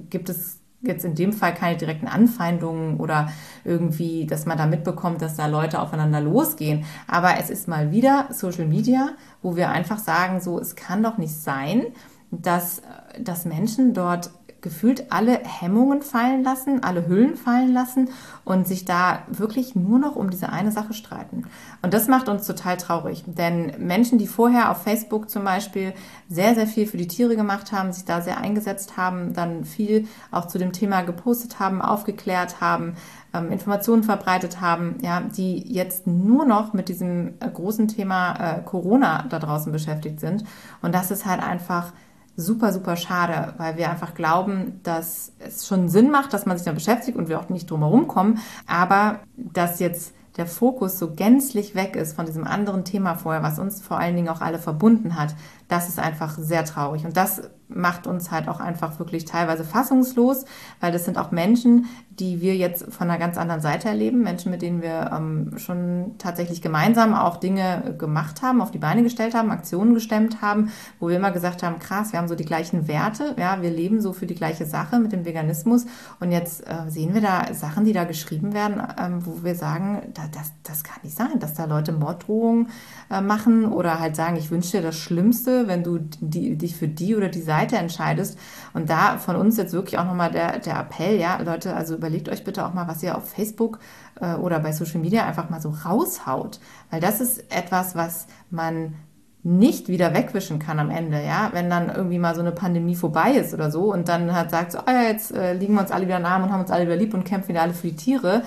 gibt 0.09 0.29
es 0.29 0.62
jetzt 0.83 1.05
in 1.05 1.15
dem 1.15 1.33
Fall 1.33 1.53
keine 1.53 1.77
direkten 1.77 2.07
Anfeindungen 2.07 2.97
oder 2.97 3.29
irgendwie, 3.63 4.25
dass 4.27 4.45
man 4.45 4.57
da 4.57 4.65
mitbekommt, 4.65 5.21
dass 5.21 5.35
da 5.35 5.47
Leute 5.47 5.79
aufeinander 5.81 6.21
losgehen. 6.21 6.85
Aber 7.07 7.39
es 7.39 7.49
ist 7.49 7.67
mal 7.67 7.91
wieder 7.91 8.27
Social 8.31 8.65
Media, 8.65 9.11
wo 9.41 9.55
wir 9.55 9.69
einfach 9.69 9.97
sagen, 9.97 10.41
so, 10.41 10.59
es 10.59 10.75
kann 10.75 11.01
doch 11.01 11.17
nicht 11.17 11.33
sein, 11.33 11.87
dass, 12.31 12.81
dass 13.19 13.45
Menschen 13.45 13.93
dort 13.93 14.31
gefühlt 14.63 15.11
alle 15.11 15.39
Hemmungen 15.43 16.01
fallen 16.01 16.43
lassen, 16.43 16.83
alle 16.83 17.07
Hüllen 17.07 17.35
fallen 17.35 17.71
lassen 17.71 18.09
und 18.45 18.67
sich 18.67 18.85
da 18.85 19.19
wirklich 19.27 19.75
nur 19.75 19.99
noch 19.99 20.15
um 20.15 20.31
diese 20.31 20.49
eine 20.49 20.71
Sache 20.71 20.93
streiten. 20.93 21.43
Und 21.83 21.93
das 21.93 22.07
macht 22.07 22.29
uns 22.29 22.47
total 22.47 22.77
traurig, 22.77 23.23
denn 23.27 23.73
Menschen, 23.77 24.17
die 24.17 24.25
vorher 24.25 24.71
auf 24.71 24.81
Facebook 24.81 25.29
zum 25.29 25.43
Beispiel 25.43 25.93
sehr, 26.29 26.55
sehr 26.55 26.65
viel 26.65 26.87
für 26.87 26.97
die 26.97 27.07
Tiere 27.07 27.35
gemacht 27.35 27.71
haben, 27.71 27.93
sich 27.93 28.05
da 28.05 28.21
sehr 28.21 28.37
eingesetzt 28.37 28.97
haben, 28.97 29.33
dann 29.33 29.65
viel 29.65 30.07
auch 30.31 30.47
zu 30.47 30.57
dem 30.57 30.73
Thema 30.73 31.01
gepostet 31.01 31.59
haben, 31.59 31.81
aufgeklärt 31.81 32.61
haben, 32.61 32.95
ähm, 33.33 33.51
Informationen 33.51 34.03
verbreitet 34.03 34.61
haben, 34.61 34.97
ja, 35.01 35.21
die 35.21 35.59
jetzt 35.73 36.07
nur 36.07 36.45
noch 36.45 36.73
mit 36.73 36.87
diesem 36.87 37.33
äh, 37.39 37.49
großen 37.51 37.87
Thema 37.87 38.33
äh, 38.35 38.61
Corona 38.61 39.25
da 39.29 39.39
draußen 39.39 39.71
beschäftigt 39.71 40.19
sind. 40.19 40.45
Und 40.81 40.95
das 40.95 41.11
ist 41.11 41.25
halt 41.25 41.43
einfach 41.43 41.91
super, 42.35 42.73
super 42.73 42.95
schade, 42.95 43.53
weil 43.57 43.77
wir 43.77 43.89
einfach 43.89 44.15
glauben, 44.15 44.79
dass 44.83 45.33
es 45.39 45.67
schon 45.67 45.89
Sinn 45.89 46.09
macht, 46.09 46.33
dass 46.33 46.45
man 46.45 46.57
sich 46.57 46.65
da 46.65 46.71
beschäftigt 46.71 47.17
und 47.17 47.29
wir 47.29 47.39
auch 47.39 47.49
nicht 47.49 47.69
drum 47.69 47.81
herum 47.81 48.07
kommen, 48.07 48.39
aber 48.67 49.19
dass 49.35 49.79
jetzt 49.79 50.13
der 50.37 50.47
Fokus 50.47 50.97
so 50.97 51.13
gänzlich 51.13 51.75
weg 51.75 51.95
ist 51.95 52.15
von 52.15 52.25
diesem 52.25 52.45
anderen 52.45 52.85
Thema 52.85 53.15
vorher, 53.15 53.43
was 53.43 53.59
uns 53.59 53.81
vor 53.81 53.99
allen 53.99 54.15
Dingen 54.15 54.29
auch 54.29 54.41
alle 54.41 54.57
verbunden 54.57 55.15
hat, 55.15 55.35
das 55.73 55.89
ist 55.89 55.97
einfach 55.97 56.37
sehr 56.37 56.65
traurig. 56.65 57.03
Und 57.03 57.17
das 57.17 57.41
macht 57.67 58.05
uns 58.05 58.29
halt 58.29 58.47
auch 58.47 58.59
einfach 58.59 58.99
wirklich 58.99 59.25
teilweise 59.25 59.63
fassungslos, 59.63 60.45
weil 60.79 60.91
das 60.91 61.05
sind 61.05 61.17
auch 61.17 61.31
Menschen, 61.31 61.87
die 62.11 62.41
wir 62.41 62.55
jetzt 62.55 62.93
von 62.93 63.09
einer 63.09 63.17
ganz 63.17 63.37
anderen 63.37 63.61
Seite 63.61 63.87
erleben, 63.87 64.21
Menschen, 64.21 64.51
mit 64.51 64.61
denen 64.61 64.83
wir 64.83 65.09
ähm, 65.11 65.57
schon 65.57 66.11
tatsächlich 66.19 66.61
gemeinsam 66.61 67.15
auch 67.15 67.37
Dinge 67.37 67.95
gemacht 67.97 68.43
haben, 68.43 68.61
auf 68.61 68.69
die 68.69 68.77
Beine 68.77 69.01
gestellt 69.01 69.33
haben, 69.33 69.49
Aktionen 69.49 69.95
gestemmt 69.95 70.43
haben, 70.43 70.71
wo 70.99 71.09
wir 71.09 71.15
immer 71.15 71.31
gesagt 71.31 71.63
haben, 71.63 71.79
krass, 71.79 72.11
wir 72.11 72.19
haben 72.19 72.27
so 72.27 72.35
die 72.35 72.45
gleichen 72.45 72.87
Werte, 72.87 73.35
ja, 73.39 73.63
wir 73.63 73.71
leben 73.71 73.99
so 73.99 74.13
für 74.13 74.27
die 74.27 74.35
gleiche 74.35 74.67
Sache 74.67 74.99
mit 74.99 75.11
dem 75.11 75.25
Veganismus 75.25 75.87
und 76.19 76.31
jetzt 76.31 76.67
äh, 76.67 76.89
sehen 76.89 77.15
wir 77.15 77.21
da 77.21 77.51
Sachen, 77.53 77.85
die 77.85 77.93
da 77.93 78.03
geschrieben 78.03 78.53
werden, 78.53 78.79
ähm, 78.99 79.25
wo 79.25 79.43
wir 79.43 79.55
sagen, 79.55 80.03
da, 80.13 80.23
das, 80.31 80.51
das 80.61 80.83
kann 80.83 80.99
nicht 81.01 81.17
sein, 81.17 81.39
dass 81.39 81.55
da 81.55 81.65
Leute 81.65 81.93
Morddrohungen 81.93 82.69
äh, 83.09 83.21
machen 83.21 83.65
oder 83.65 83.99
halt 83.99 84.15
sagen, 84.15 84.35
ich 84.35 84.51
wünsche 84.51 84.77
dir 84.77 84.83
das 84.83 84.97
Schlimmste, 84.97 85.62
wenn 85.67 85.83
du 85.83 85.99
die, 85.99 86.57
dich 86.57 86.75
für 86.75 86.87
die 86.87 87.15
oder 87.15 87.29
die 87.29 87.41
Seite 87.41 87.77
entscheidest. 87.77 88.37
Und 88.73 88.89
da 88.89 89.17
von 89.17 89.35
uns 89.35 89.57
jetzt 89.57 89.73
wirklich 89.73 89.97
auch 89.97 90.05
nochmal 90.05 90.31
der, 90.31 90.59
der 90.59 90.79
Appell, 90.79 91.19
ja, 91.19 91.41
Leute, 91.41 91.75
also 91.75 91.95
überlegt 91.95 92.29
euch 92.29 92.43
bitte 92.43 92.65
auch 92.65 92.73
mal, 92.73 92.87
was 92.87 93.03
ihr 93.03 93.17
auf 93.17 93.29
Facebook 93.29 93.79
äh, 94.19 94.33
oder 94.35 94.59
bei 94.59 94.71
Social 94.71 94.99
Media 94.99 95.25
einfach 95.25 95.49
mal 95.49 95.61
so 95.61 95.69
raushaut. 95.69 96.59
Weil 96.89 96.99
das 96.99 97.21
ist 97.21 97.51
etwas, 97.51 97.95
was 97.95 98.27
man 98.49 98.95
nicht 99.43 99.89
wieder 99.89 100.13
wegwischen 100.13 100.57
kann 100.57 100.79
am 100.79 100.89
Ende, 100.89 101.21
ja, 101.21 101.49
wenn 101.51 101.69
dann 101.69 101.93
irgendwie 101.93 102.17
mal 102.17 102.33
so 102.33 102.39
eine 102.39 102.53
Pandemie 102.53 102.95
vorbei 102.95 103.33
ist 103.33 103.53
oder 103.53 103.71
so 103.71 103.91
und 103.91 104.07
dann 104.07 104.33
halt 104.33 104.51
sagt 104.51 104.71
so, 104.71 104.79
oh 104.79 104.89
ja, 104.89 105.03
jetzt 105.03 105.33
äh, 105.35 105.53
liegen 105.53 105.73
wir 105.73 105.81
uns 105.81 105.91
alle 105.91 106.05
wieder 106.05 106.23
Arm 106.23 106.43
und 106.43 106.51
haben 106.51 106.61
uns 106.61 106.71
alle 106.71 106.85
wieder 106.85 106.95
lieb 106.95 107.13
und 107.13 107.25
kämpfen 107.25 107.49
wieder 107.49 107.61
alle 107.61 107.73
für 107.73 107.87
die 107.87 107.95
Tiere. 107.97 108.43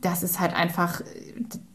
Das 0.00 0.24
ist 0.24 0.40
halt 0.40 0.52
einfach, 0.52 1.00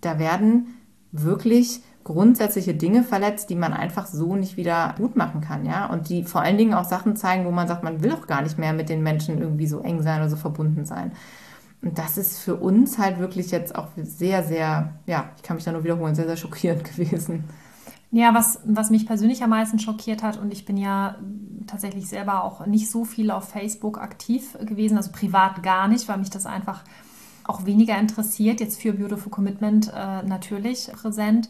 da 0.01 0.19
werden 0.19 0.67
wirklich 1.13 1.81
grundsätzliche 2.03 2.73
Dinge 2.73 3.03
verletzt, 3.03 3.49
die 3.49 3.55
man 3.55 3.73
einfach 3.73 4.07
so 4.07 4.35
nicht 4.35 4.57
wieder 4.57 4.95
gut 4.97 5.15
machen 5.15 5.41
kann, 5.41 5.65
ja. 5.65 5.87
Und 5.87 6.09
die 6.09 6.23
vor 6.23 6.41
allen 6.41 6.57
Dingen 6.57 6.73
auch 6.73 6.85
Sachen 6.85 7.15
zeigen, 7.15 7.45
wo 7.45 7.51
man 7.51 7.67
sagt, 7.67 7.83
man 7.83 8.03
will 8.03 8.11
auch 8.13 8.27
gar 8.27 8.41
nicht 8.41 8.57
mehr 8.57 8.73
mit 8.73 8.89
den 8.89 9.03
Menschen 9.03 9.39
irgendwie 9.39 9.67
so 9.67 9.79
eng 9.79 10.01
sein 10.01 10.19
oder 10.19 10.29
so 10.29 10.35
verbunden 10.35 10.85
sein. 10.85 11.11
Und 11.81 11.97
das 11.97 12.17
ist 12.17 12.39
für 12.39 12.55
uns 12.55 12.97
halt 12.97 13.19
wirklich 13.19 13.51
jetzt 13.51 13.75
auch 13.75 13.87
sehr, 13.95 14.43
sehr, 14.43 14.93
ja, 15.07 15.31
ich 15.35 15.43
kann 15.43 15.55
mich 15.55 15.65
da 15.65 15.71
nur 15.71 15.83
wiederholen, 15.83 16.15
sehr, 16.15 16.27
sehr 16.27 16.37
schockierend 16.37 16.83
gewesen. 16.95 17.45
Ja, 18.11 18.33
was, 18.33 18.59
was 18.65 18.89
mich 18.89 19.05
persönlich 19.05 19.41
am 19.41 19.51
meisten 19.51 19.79
schockiert 19.79 20.21
hat, 20.21 20.37
und 20.37 20.51
ich 20.51 20.65
bin 20.65 20.77
ja 20.77 21.15
tatsächlich 21.65 22.07
selber 22.09 22.43
auch 22.43 22.65
nicht 22.65 22.91
so 22.91 23.05
viel 23.05 23.31
auf 23.31 23.47
Facebook 23.47 23.99
aktiv 23.99 24.57
gewesen, 24.65 24.97
also 24.97 25.11
privat 25.11 25.63
gar 25.63 25.87
nicht, 25.87 26.07
weil 26.09 26.17
mich 26.17 26.29
das 26.29 26.45
einfach 26.45 26.83
auch 27.45 27.65
weniger 27.65 27.97
interessiert, 27.97 28.59
jetzt 28.59 28.81
für 28.81 28.93
Beautiful 28.93 29.31
Commitment 29.31 29.91
äh, 29.95 30.23
natürlich 30.23 30.91
präsent. 30.93 31.49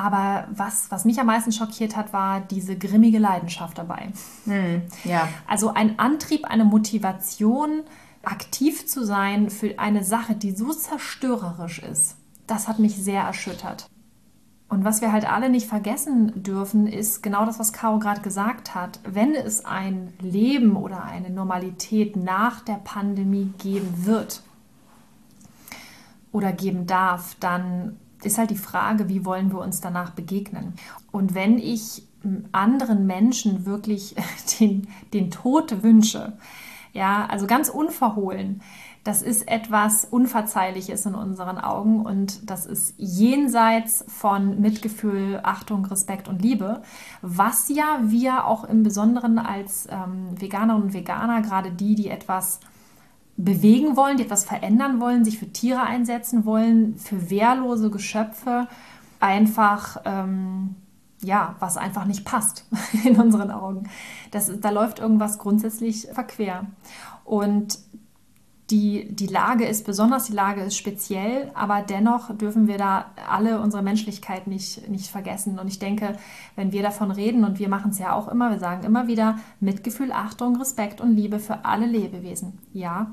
Aber 0.00 0.48
was, 0.50 0.90
was 0.90 1.04
mich 1.04 1.20
am 1.20 1.26
meisten 1.26 1.52
schockiert 1.52 1.94
hat, 1.94 2.14
war 2.14 2.40
diese 2.40 2.74
grimmige 2.74 3.18
Leidenschaft 3.18 3.76
dabei. 3.76 4.08
Hm, 4.46 4.80
ja. 5.04 5.28
Also 5.46 5.74
ein 5.74 5.98
Antrieb, 5.98 6.46
eine 6.46 6.64
Motivation, 6.64 7.82
aktiv 8.22 8.86
zu 8.86 9.04
sein 9.04 9.50
für 9.50 9.78
eine 9.78 10.02
Sache, 10.02 10.34
die 10.34 10.52
so 10.52 10.72
zerstörerisch 10.72 11.80
ist, 11.80 12.16
das 12.46 12.66
hat 12.66 12.78
mich 12.78 12.96
sehr 12.96 13.20
erschüttert. 13.24 13.90
Und 14.70 14.84
was 14.84 15.02
wir 15.02 15.12
halt 15.12 15.30
alle 15.30 15.50
nicht 15.50 15.66
vergessen 15.66 16.44
dürfen, 16.44 16.86
ist 16.86 17.22
genau 17.22 17.44
das, 17.44 17.58
was 17.58 17.74
Caro 17.74 17.98
gerade 17.98 18.22
gesagt 18.22 18.74
hat. 18.74 19.00
Wenn 19.04 19.34
es 19.34 19.66
ein 19.66 20.14
Leben 20.18 20.76
oder 20.76 21.04
eine 21.04 21.28
Normalität 21.28 22.16
nach 22.16 22.62
der 22.62 22.80
Pandemie 22.82 23.52
geben 23.58 24.06
wird 24.06 24.40
oder 26.32 26.52
geben 26.52 26.86
darf, 26.86 27.36
dann 27.38 27.98
ist 28.24 28.38
halt 28.38 28.50
die 28.50 28.56
Frage, 28.56 29.08
wie 29.08 29.24
wollen 29.24 29.52
wir 29.52 29.60
uns 29.60 29.80
danach 29.80 30.10
begegnen. 30.10 30.74
Und 31.10 31.34
wenn 31.34 31.58
ich 31.58 32.06
anderen 32.52 33.06
Menschen 33.06 33.66
wirklich 33.66 34.14
den, 34.60 34.88
den 35.12 35.30
Tod 35.30 35.82
wünsche, 35.82 36.34
ja, 36.92 37.26
also 37.26 37.46
ganz 37.46 37.68
unverhohlen, 37.68 38.62
das 39.04 39.22
ist 39.22 39.48
etwas 39.48 40.04
Unverzeihliches 40.04 41.06
in 41.06 41.14
unseren 41.14 41.56
Augen 41.56 42.04
und 42.04 42.50
das 42.50 42.66
ist 42.66 42.94
jenseits 42.98 44.04
von 44.08 44.60
Mitgefühl, 44.60 45.40
Achtung, 45.42 45.86
Respekt 45.86 46.28
und 46.28 46.42
Liebe, 46.42 46.82
was 47.22 47.70
ja 47.70 48.00
wir 48.02 48.44
auch 48.44 48.64
im 48.64 48.82
Besonderen 48.82 49.38
als 49.38 49.88
ähm, 49.90 50.38
Veganerinnen 50.38 50.88
und 50.88 50.92
Veganer, 50.92 51.40
gerade 51.40 51.70
die, 51.70 51.94
die 51.94 52.08
etwas 52.08 52.60
bewegen 53.44 53.96
wollen, 53.96 54.16
die 54.16 54.24
etwas 54.24 54.44
verändern 54.44 55.00
wollen, 55.00 55.24
sich 55.24 55.38
für 55.38 55.52
Tiere 55.52 55.82
einsetzen 55.82 56.44
wollen, 56.44 56.96
für 56.96 57.30
wehrlose 57.30 57.90
Geschöpfe, 57.90 58.68
einfach, 59.18 60.00
ähm, 60.04 60.76
ja, 61.22 61.54
was 61.58 61.76
einfach 61.76 62.06
nicht 62.06 62.24
passt 62.24 62.66
in 63.04 63.16
unseren 63.20 63.50
Augen. 63.50 63.88
Das, 64.30 64.50
da 64.60 64.70
läuft 64.70 64.98
irgendwas 64.98 65.38
grundsätzlich 65.38 66.08
verquer. 66.12 66.66
Und 67.24 67.78
die, 68.70 69.08
die 69.10 69.26
Lage 69.26 69.64
ist 69.64 69.84
besonders, 69.84 70.26
die 70.26 70.32
Lage 70.32 70.62
ist 70.62 70.76
speziell, 70.76 71.50
aber 71.54 71.82
dennoch 71.82 72.36
dürfen 72.36 72.68
wir 72.68 72.78
da 72.78 73.06
alle 73.28 73.60
unsere 73.60 73.82
Menschlichkeit 73.82 74.46
nicht, 74.46 74.88
nicht 74.88 75.08
vergessen. 75.08 75.58
Und 75.58 75.66
ich 75.66 75.78
denke, 75.78 76.16
wenn 76.56 76.72
wir 76.72 76.82
davon 76.82 77.10
reden, 77.10 77.44
und 77.44 77.58
wir 77.58 77.68
machen 77.68 77.90
es 77.90 77.98
ja 77.98 78.14
auch 78.14 78.28
immer, 78.28 78.50
wir 78.50 78.60
sagen 78.60 78.84
immer 78.84 79.08
wieder 79.08 79.38
Mitgefühl, 79.58 80.12
Achtung, 80.12 80.56
Respekt 80.56 81.00
und 81.00 81.16
Liebe 81.16 81.40
für 81.40 81.64
alle 81.64 81.86
Lebewesen. 81.86 82.58
Ja, 82.72 83.12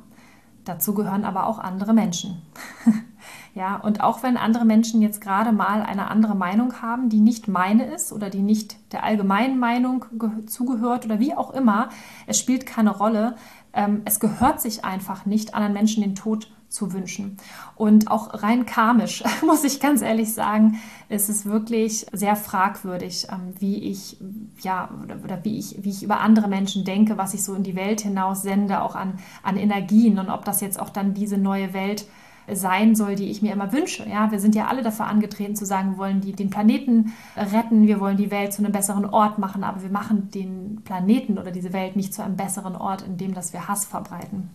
dazu 0.67 0.93
gehören 0.93 1.25
aber 1.25 1.47
auch 1.47 1.59
andere 1.59 1.93
Menschen. 1.93 2.41
ja, 3.55 3.75
und 3.75 4.01
auch 4.01 4.23
wenn 4.23 4.37
andere 4.37 4.65
Menschen 4.65 5.01
jetzt 5.01 5.21
gerade 5.21 5.51
mal 5.51 5.83
eine 5.83 6.09
andere 6.09 6.35
Meinung 6.35 6.81
haben, 6.81 7.09
die 7.09 7.19
nicht 7.19 7.47
meine 7.47 7.85
ist 7.85 8.11
oder 8.11 8.29
die 8.29 8.41
nicht 8.41 8.77
der 8.93 9.03
allgemeinen 9.03 9.59
Meinung 9.59 10.05
zugehört 10.47 11.05
oder 11.05 11.19
wie 11.19 11.35
auch 11.35 11.51
immer, 11.51 11.89
es 12.25 12.39
spielt 12.39 12.65
keine 12.65 12.91
Rolle 12.91 13.35
ähm, 13.77 14.01
es 14.05 14.19
gehört 14.19 14.59
sich 14.59 14.83
einfach 14.83 15.25
nicht, 15.25 15.53
anderen 15.53 15.73
Menschen 15.73 16.01
den 16.01 16.15
Tod 16.15 16.49
zu 16.69 16.93
wünschen. 16.93 17.37
Und 17.75 18.11
auch 18.11 18.43
rein 18.43 18.65
karmisch, 18.65 19.23
muss 19.45 19.63
ich 19.63 19.79
ganz 19.79 20.01
ehrlich 20.01 20.33
sagen, 20.33 20.79
ist 21.09 21.29
es 21.29 21.45
wirklich 21.45 22.05
sehr 22.11 22.35
fragwürdig, 22.35 23.27
ähm, 23.31 23.53
wie 23.59 23.77
ich, 23.77 24.17
ja, 24.61 24.89
oder, 25.23 25.43
wie 25.43 25.57
ich, 25.57 25.83
wie 25.83 25.89
ich 25.89 26.03
über 26.03 26.19
andere 26.19 26.47
Menschen 26.47 26.83
denke, 26.83 27.17
was 27.17 27.33
ich 27.33 27.43
so 27.43 27.55
in 27.55 27.63
die 27.63 27.75
Welt 27.75 28.01
hinaus 28.01 28.41
sende, 28.41 28.81
auch 28.81 28.95
an, 28.95 29.19
an 29.43 29.57
Energien 29.57 30.19
und 30.19 30.29
ob 30.29 30.45
das 30.45 30.61
jetzt 30.61 30.79
auch 30.79 30.89
dann 30.89 31.13
diese 31.13 31.37
neue 31.37 31.73
Welt 31.73 32.05
sein 32.49 32.95
soll, 32.95 33.15
die 33.15 33.29
ich 33.29 33.41
mir 33.41 33.51
immer 33.51 33.73
wünsche. 33.73 34.07
Ja, 34.07 34.31
wir 34.31 34.39
sind 34.39 34.55
ja 34.55 34.67
alle 34.67 34.81
dafür 34.81 35.07
angetreten 35.07 35.55
zu 35.55 35.65
sagen, 35.65 35.91
wir 35.91 35.97
wollen 35.97 36.21
die, 36.21 36.31
den 36.31 36.49
Planeten 36.49 37.13
retten, 37.35 37.87
wir 37.87 37.99
wollen 37.99 38.17
die 38.17 38.31
Welt 38.31 38.53
zu 38.53 38.63
einem 38.63 38.71
besseren 38.71 39.05
Ort 39.05 39.37
machen, 39.37 39.63
aber 39.63 39.81
wir 39.83 39.89
machen 39.89 40.31
den 40.31 40.81
Planeten 40.83 41.37
oder 41.37 41.51
diese 41.51 41.73
Welt 41.73 41.95
nicht 41.95 42.13
zu 42.13 42.23
einem 42.23 42.37
besseren 42.37 42.75
Ort, 42.75 43.01
indem 43.01 43.33
dass 43.33 43.51
wir 43.51 43.67
Hass 43.67 43.85
verbreiten. 43.85 44.49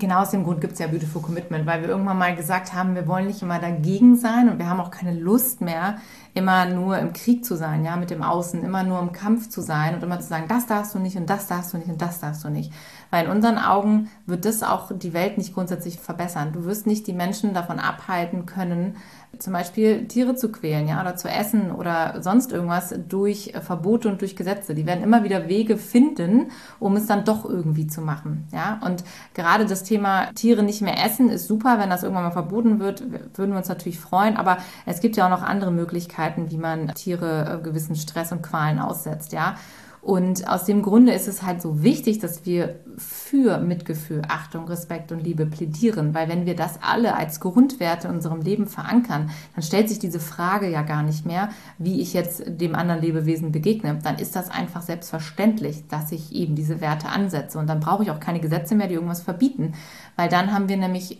Genau 0.00 0.22
aus 0.22 0.30
dem 0.30 0.44
Grund 0.44 0.62
gibt 0.62 0.72
es 0.72 0.78
ja 0.78 0.86
Beautiful 0.86 1.20
Commitment, 1.20 1.66
weil 1.66 1.82
wir 1.82 1.90
irgendwann 1.90 2.16
mal 2.16 2.34
gesagt 2.34 2.72
haben, 2.72 2.94
wir 2.94 3.06
wollen 3.06 3.26
nicht 3.26 3.42
immer 3.42 3.58
dagegen 3.58 4.16
sein 4.16 4.48
und 4.48 4.58
wir 4.58 4.66
haben 4.66 4.80
auch 4.80 4.90
keine 4.90 5.12
Lust 5.12 5.60
mehr, 5.60 5.98
immer 6.34 6.66
nur 6.66 6.98
im 6.98 7.12
Krieg 7.12 7.44
zu 7.44 7.56
sein, 7.56 7.84
ja, 7.84 7.96
mit 7.96 8.10
dem 8.10 8.22
Außen, 8.22 8.62
immer 8.62 8.82
nur 8.82 9.00
im 9.00 9.12
Kampf 9.12 9.48
zu 9.48 9.60
sein 9.60 9.94
und 9.94 10.02
immer 10.02 10.20
zu 10.20 10.28
sagen, 10.28 10.46
das 10.48 10.66
darfst 10.66 10.94
du 10.94 10.98
nicht 10.98 11.16
und 11.16 11.28
das 11.28 11.46
darfst 11.46 11.72
du 11.72 11.78
nicht 11.78 11.88
und 11.88 12.00
das 12.00 12.20
darfst 12.20 12.44
du 12.44 12.48
nicht. 12.48 12.72
Weil 13.10 13.26
in 13.26 13.30
unseren 13.30 13.58
Augen 13.58 14.08
wird 14.26 14.44
das 14.44 14.62
auch 14.62 14.92
die 14.94 15.12
Welt 15.12 15.36
nicht 15.36 15.54
grundsätzlich 15.54 15.98
verbessern. 15.98 16.52
Du 16.52 16.64
wirst 16.64 16.86
nicht 16.86 17.06
die 17.06 17.12
Menschen 17.12 17.54
davon 17.54 17.80
abhalten 17.80 18.46
können, 18.46 18.96
zum 19.38 19.52
Beispiel 19.52 20.06
Tiere 20.08 20.34
zu 20.34 20.50
quälen, 20.50 20.88
ja, 20.88 21.00
oder 21.00 21.16
zu 21.16 21.28
essen 21.28 21.70
oder 21.70 22.20
sonst 22.20 22.52
irgendwas 22.52 22.94
durch 23.08 23.52
Verbote 23.60 24.08
und 24.08 24.20
durch 24.20 24.34
Gesetze. 24.36 24.74
Die 24.74 24.86
werden 24.86 25.04
immer 25.04 25.24
wieder 25.24 25.48
Wege 25.48 25.76
finden, 25.76 26.50
um 26.78 26.96
es 26.96 27.06
dann 27.06 27.24
doch 27.24 27.44
irgendwie 27.44 27.86
zu 27.86 28.00
machen, 28.00 28.48
ja. 28.52 28.80
Und 28.84 29.04
gerade 29.34 29.66
das 29.66 29.84
Thema 29.84 30.26
Tiere 30.34 30.62
nicht 30.62 30.82
mehr 30.82 31.04
essen 31.04 31.30
ist 31.30 31.46
super, 31.46 31.78
wenn 31.78 31.90
das 31.90 32.02
irgendwann 32.02 32.24
mal 32.24 32.30
verboten 32.32 32.80
wird, 32.80 33.04
würden 33.36 33.52
wir 33.52 33.58
uns 33.58 33.68
natürlich 33.68 34.00
freuen. 34.00 34.36
Aber 34.36 34.58
es 34.84 35.00
gibt 35.00 35.16
ja 35.16 35.26
auch 35.26 35.30
noch 35.30 35.42
andere 35.42 35.70
Möglichkeiten, 35.70 36.19
wie 36.50 36.58
man 36.58 36.88
Tiere 36.94 37.60
äh, 37.60 37.62
gewissen 37.62 37.96
Stress 37.96 38.32
und 38.32 38.42
Qualen 38.42 38.78
aussetzt, 38.78 39.32
ja. 39.32 39.56
Und 40.02 40.48
aus 40.48 40.64
dem 40.64 40.80
Grunde 40.80 41.12
ist 41.12 41.28
es 41.28 41.42
halt 41.42 41.60
so 41.60 41.82
wichtig, 41.82 42.20
dass 42.20 42.46
wir 42.46 42.80
für 42.96 43.58
Mitgefühl, 43.58 44.22
Achtung, 44.28 44.66
Respekt 44.66 45.12
und 45.12 45.22
Liebe 45.22 45.44
plädieren, 45.44 46.14
weil 46.14 46.26
wenn 46.28 46.46
wir 46.46 46.56
das 46.56 46.78
alle 46.82 47.14
als 47.16 47.38
Grundwerte 47.38 48.08
in 48.08 48.14
unserem 48.14 48.40
Leben 48.40 48.66
verankern, 48.66 49.30
dann 49.54 49.62
stellt 49.62 49.90
sich 49.90 49.98
diese 49.98 50.18
Frage 50.18 50.70
ja 50.70 50.82
gar 50.82 51.02
nicht 51.02 51.26
mehr, 51.26 51.50
wie 51.76 52.00
ich 52.00 52.14
jetzt 52.14 52.42
dem 52.46 52.74
anderen 52.74 53.02
Lebewesen 53.02 53.52
begegne. 53.52 53.98
Dann 54.02 54.16
ist 54.16 54.36
das 54.36 54.50
einfach 54.50 54.80
selbstverständlich, 54.80 55.86
dass 55.88 56.12
ich 56.12 56.32
eben 56.32 56.54
diese 56.54 56.80
Werte 56.80 57.08
ansetze 57.10 57.58
und 57.58 57.66
dann 57.68 57.80
brauche 57.80 58.02
ich 58.02 58.10
auch 58.10 58.20
keine 58.20 58.40
Gesetze 58.40 58.74
mehr, 58.74 58.88
die 58.88 58.94
irgendwas 58.94 59.20
verbieten, 59.20 59.74
weil 60.16 60.30
dann 60.30 60.54
haben 60.54 60.70
wir 60.70 60.78
nämlich 60.78 61.12
äh, 61.12 61.18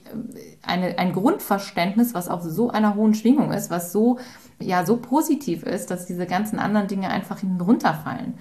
eine, 0.63 0.99
ein 0.99 1.13
Grundverständnis, 1.13 2.15
was 2.15 2.29
auf 2.29 2.43
so 2.43 2.71
einer 2.71 2.95
hohen 2.95 3.13
Schwingung 3.13 3.53
ist, 3.53 3.71
was 3.71 3.93
so 3.93 4.19
ja 4.61 4.85
so 4.85 4.97
positiv 4.97 5.63
ist, 5.63 5.91
dass 5.91 6.07
diese 6.07 6.27
ganzen 6.27 6.59
anderen 6.59 6.89
Dinge 6.89 7.11
einfach 7.11 7.41
hinten 7.41 7.61
runterfallen 7.61 8.35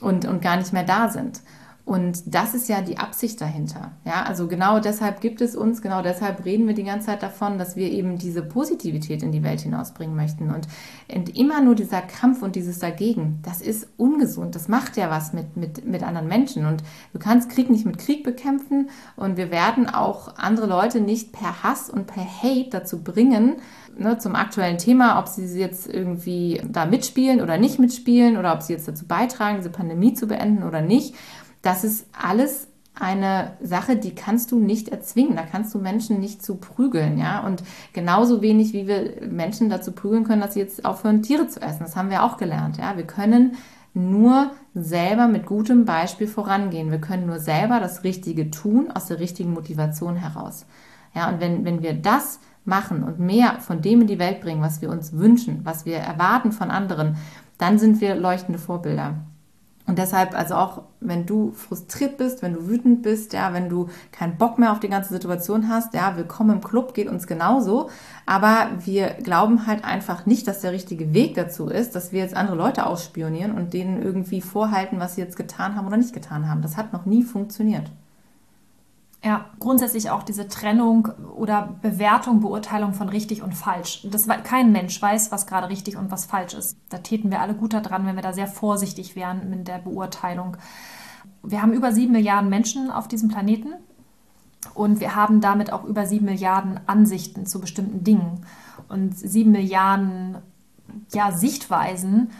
und, 0.00 0.26
und 0.26 0.42
gar 0.42 0.56
nicht 0.56 0.72
mehr 0.72 0.84
da 0.84 1.08
sind. 1.08 1.40
Und 1.84 2.32
das 2.32 2.54
ist 2.54 2.68
ja 2.68 2.80
die 2.80 2.98
Absicht 2.98 3.40
dahinter. 3.40 3.90
Ja, 4.04 4.22
also 4.22 4.46
genau 4.46 4.78
deshalb 4.78 5.20
gibt 5.20 5.40
es 5.40 5.56
uns, 5.56 5.82
genau 5.82 6.00
deshalb 6.00 6.44
reden 6.44 6.68
wir 6.68 6.74
die 6.74 6.84
ganze 6.84 7.06
Zeit 7.06 7.24
davon, 7.24 7.58
dass 7.58 7.74
wir 7.74 7.90
eben 7.90 8.18
diese 8.18 8.42
Positivität 8.42 9.24
in 9.24 9.32
die 9.32 9.42
Welt 9.42 9.62
hinausbringen 9.62 10.14
möchten. 10.14 10.50
Und, 10.50 10.68
und 11.12 11.36
immer 11.36 11.60
nur 11.60 11.74
dieser 11.74 12.00
Kampf 12.00 12.40
und 12.40 12.54
dieses 12.54 12.78
Dagegen, 12.78 13.40
das 13.42 13.60
ist 13.60 13.88
ungesund. 13.96 14.54
Das 14.54 14.68
macht 14.68 14.96
ja 14.96 15.10
was 15.10 15.32
mit, 15.32 15.56
mit, 15.56 15.84
mit 15.84 16.04
anderen 16.04 16.28
Menschen. 16.28 16.66
Und 16.66 16.84
du 17.12 17.18
kannst 17.18 17.50
Krieg 17.50 17.68
nicht 17.68 17.84
mit 17.84 17.98
Krieg 17.98 18.22
bekämpfen. 18.22 18.88
Und 19.16 19.36
wir 19.36 19.50
werden 19.50 19.88
auch 19.88 20.36
andere 20.36 20.66
Leute 20.66 21.00
nicht 21.00 21.32
per 21.32 21.64
Hass 21.64 21.90
und 21.90 22.06
per 22.06 22.24
Hate 22.24 22.70
dazu 22.70 23.02
bringen, 23.02 23.56
ne, 23.96 24.18
zum 24.18 24.34
aktuellen 24.34 24.78
Thema, 24.78 25.18
ob 25.18 25.28
sie 25.28 25.46
jetzt 25.58 25.86
irgendwie 25.86 26.60
da 26.68 26.86
mitspielen 26.86 27.40
oder 27.40 27.58
nicht 27.58 27.78
mitspielen 27.78 28.36
oder 28.36 28.54
ob 28.54 28.62
sie 28.62 28.72
jetzt 28.72 28.88
dazu 28.88 29.06
beitragen, 29.06 29.58
diese 29.58 29.70
Pandemie 29.70 30.14
zu 30.14 30.26
beenden 30.26 30.62
oder 30.62 30.80
nicht. 30.80 31.14
Das 31.62 31.84
ist 31.84 32.06
alles 32.12 32.68
eine 32.94 33.52
Sache, 33.62 33.96
die 33.96 34.14
kannst 34.14 34.52
du 34.52 34.58
nicht 34.58 34.88
erzwingen. 34.88 35.36
Da 35.36 35.42
kannst 35.42 35.74
du 35.74 35.78
Menschen 35.78 36.20
nicht 36.20 36.42
zu 36.42 36.56
prügeln, 36.56 37.18
ja. 37.18 37.40
Und 37.40 37.62
genauso 37.92 38.42
wenig, 38.42 38.72
wie 38.72 38.86
wir 38.86 39.26
Menschen 39.28 39.70
dazu 39.70 39.92
prügeln 39.92 40.24
können, 40.24 40.42
dass 40.42 40.54
sie 40.54 40.60
jetzt 40.60 40.84
aufhören, 40.84 41.22
Tiere 41.22 41.48
zu 41.48 41.60
essen. 41.60 41.80
Das 41.80 41.96
haben 41.96 42.10
wir 42.10 42.22
auch 42.22 42.36
gelernt, 42.36 42.76
ja. 42.76 42.96
Wir 42.96 43.06
können 43.06 43.56
nur 43.94 44.50
selber 44.74 45.26
mit 45.26 45.46
gutem 45.46 45.84
Beispiel 45.84 46.26
vorangehen. 46.26 46.90
Wir 46.90 47.00
können 47.00 47.26
nur 47.26 47.38
selber 47.38 47.80
das 47.80 48.04
Richtige 48.04 48.50
tun, 48.50 48.90
aus 48.90 49.06
der 49.06 49.20
richtigen 49.20 49.52
Motivation 49.52 50.16
heraus. 50.16 50.66
Ja, 51.14 51.28
und 51.28 51.40
wenn, 51.40 51.64
wenn 51.64 51.82
wir 51.82 51.94
das 51.94 52.40
machen 52.64 53.02
und 53.02 53.18
mehr 53.18 53.60
von 53.60 53.82
dem 53.82 54.02
in 54.02 54.06
die 54.06 54.18
Welt 54.18 54.40
bringen, 54.40 54.62
was 54.62 54.80
wir 54.80 54.90
uns 54.90 55.12
wünschen, 55.12 55.60
was 55.64 55.84
wir 55.84 55.96
erwarten 55.96 56.52
von 56.52 56.70
anderen, 56.70 57.16
dann 57.58 57.78
sind 57.78 58.00
wir 58.00 58.14
leuchtende 58.14 58.58
Vorbilder. 58.58 59.14
Und 59.84 59.98
deshalb, 59.98 60.34
also 60.34 60.54
auch 60.54 60.82
wenn 61.00 61.26
du 61.26 61.50
frustriert 61.52 62.16
bist, 62.16 62.40
wenn 62.40 62.54
du 62.54 62.68
wütend 62.68 63.02
bist, 63.02 63.32
ja, 63.32 63.52
wenn 63.52 63.68
du 63.68 63.88
keinen 64.12 64.38
Bock 64.38 64.58
mehr 64.58 64.70
auf 64.70 64.78
die 64.78 64.88
ganze 64.88 65.12
Situation 65.12 65.68
hast, 65.68 65.92
ja, 65.92 66.16
willkommen 66.16 66.50
im 66.56 66.60
Club, 66.62 66.94
geht 66.94 67.08
uns 67.08 67.26
genauso. 67.26 67.90
Aber 68.24 68.68
wir 68.84 69.08
glauben 69.22 69.66
halt 69.66 69.84
einfach 69.84 70.24
nicht, 70.24 70.46
dass 70.46 70.60
der 70.60 70.70
richtige 70.70 71.12
Weg 71.14 71.34
dazu 71.34 71.66
ist, 71.66 71.96
dass 71.96 72.12
wir 72.12 72.20
jetzt 72.20 72.36
andere 72.36 72.56
Leute 72.56 72.86
ausspionieren 72.86 73.52
und 73.52 73.72
denen 73.72 74.00
irgendwie 74.00 74.40
vorhalten, 74.40 75.00
was 75.00 75.16
sie 75.16 75.20
jetzt 75.20 75.36
getan 75.36 75.74
haben 75.74 75.88
oder 75.88 75.96
nicht 75.96 76.14
getan 76.14 76.48
haben. 76.48 76.62
Das 76.62 76.76
hat 76.76 76.92
noch 76.92 77.04
nie 77.04 77.24
funktioniert. 77.24 77.90
Ja, 79.24 79.44
grundsätzlich 79.60 80.10
auch 80.10 80.24
diese 80.24 80.48
Trennung 80.48 81.08
oder 81.36 81.76
Bewertung, 81.80 82.40
Beurteilung 82.40 82.92
von 82.92 83.08
richtig 83.08 83.42
und 83.42 83.54
falsch. 83.54 84.04
Das, 84.10 84.26
kein 84.42 84.72
Mensch 84.72 85.00
weiß, 85.00 85.30
was 85.30 85.46
gerade 85.46 85.68
richtig 85.68 85.96
und 85.96 86.10
was 86.10 86.24
falsch 86.24 86.54
ist. 86.54 86.76
Da 86.88 86.98
täten 86.98 87.30
wir 87.30 87.40
alle 87.40 87.54
gut 87.54 87.72
daran, 87.72 88.04
wenn 88.04 88.16
wir 88.16 88.22
da 88.22 88.32
sehr 88.32 88.48
vorsichtig 88.48 89.14
wären 89.14 89.48
mit 89.48 89.68
der 89.68 89.78
Beurteilung. 89.78 90.56
Wir 91.44 91.62
haben 91.62 91.72
über 91.72 91.92
sieben 91.92 92.12
Milliarden 92.12 92.50
Menschen 92.50 92.90
auf 92.90 93.06
diesem 93.06 93.28
Planeten 93.28 93.74
und 94.74 94.98
wir 94.98 95.14
haben 95.14 95.40
damit 95.40 95.72
auch 95.72 95.84
über 95.84 96.04
sieben 96.04 96.26
Milliarden 96.26 96.80
Ansichten 96.86 97.46
zu 97.46 97.60
bestimmten 97.60 98.02
Dingen 98.02 98.44
und 98.88 99.16
sieben 99.16 99.52
Milliarden 99.52 100.38
ja, 101.12 101.30
Sichtweisen 101.30 102.30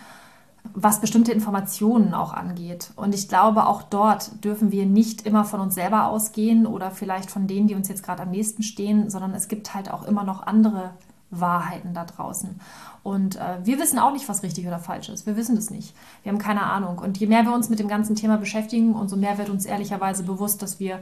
was 0.75 1.00
bestimmte 1.00 1.33
Informationen 1.33 2.14
auch 2.14 2.33
angeht. 2.33 2.92
Und 2.97 3.14
ich 3.14 3.28
glaube, 3.28 3.66
auch 3.66 3.83
dort 3.83 4.45
dürfen 4.45 4.73
wir 4.73 4.87
nicht 4.87 5.26
immer 5.26 5.45
von 5.45 5.61
uns 5.61 5.75
selber 5.75 6.07
ausgehen 6.07 6.66
oder 6.66 6.90
vielleicht 6.90 7.31
von 7.31 7.47
denen, 7.47 7.66
die 7.66 7.75
uns 7.75 7.88
jetzt 7.88 8.02
gerade 8.02 8.23
am 8.23 8.31
nächsten 8.31 8.62
stehen, 8.62 9.11
sondern 9.11 9.35
es 9.35 9.49
gibt 9.49 9.75
halt 9.75 9.90
auch 9.90 10.04
immer 10.04 10.25
noch 10.25 10.47
andere 10.47 10.90
Wahrheiten 11.31 11.95
da 11.95 12.04
draußen. 12.04 12.61
Und 13.02 13.37
äh, 13.37 13.59
wir 13.64 13.78
wissen 13.78 13.99
auch 13.99 14.12
nicht, 14.12 14.28
was 14.28 14.42
richtig 14.42 14.66
oder 14.66 14.78
falsch 14.78 15.09
ist. 15.09 15.26
Wir 15.26 15.37
wissen 15.37 15.57
es 15.57 15.71
nicht. 15.71 15.95
Wir 16.23 16.31
haben 16.31 16.38
keine 16.38 16.62
Ahnung. 16.62 16.99
Und 16.99 17.19
je 17.19 17.26
mehr 17.26 17.45
wir 17.45 17.54
uns 17.54 17.69
mit 17.69 17.78
dem 17.78 17.88
ganzen 17.88 18.14
Thema 18.14 18.37
beschäftigen, 18.37 18.95
umso 18.95 19.16
mehr 19.16 19.38
wird 19.38 19.50
uns 19.50 19.66
ehrlicherweise 19.66 20.23
bewusst, 20.23 20.62
dass 20.62 20.78
wir 20.78 21.00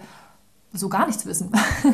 so 0.72 0.88
gar 0.88 1.06
nichts 1.06 1.26
wissen. 1.26 1.50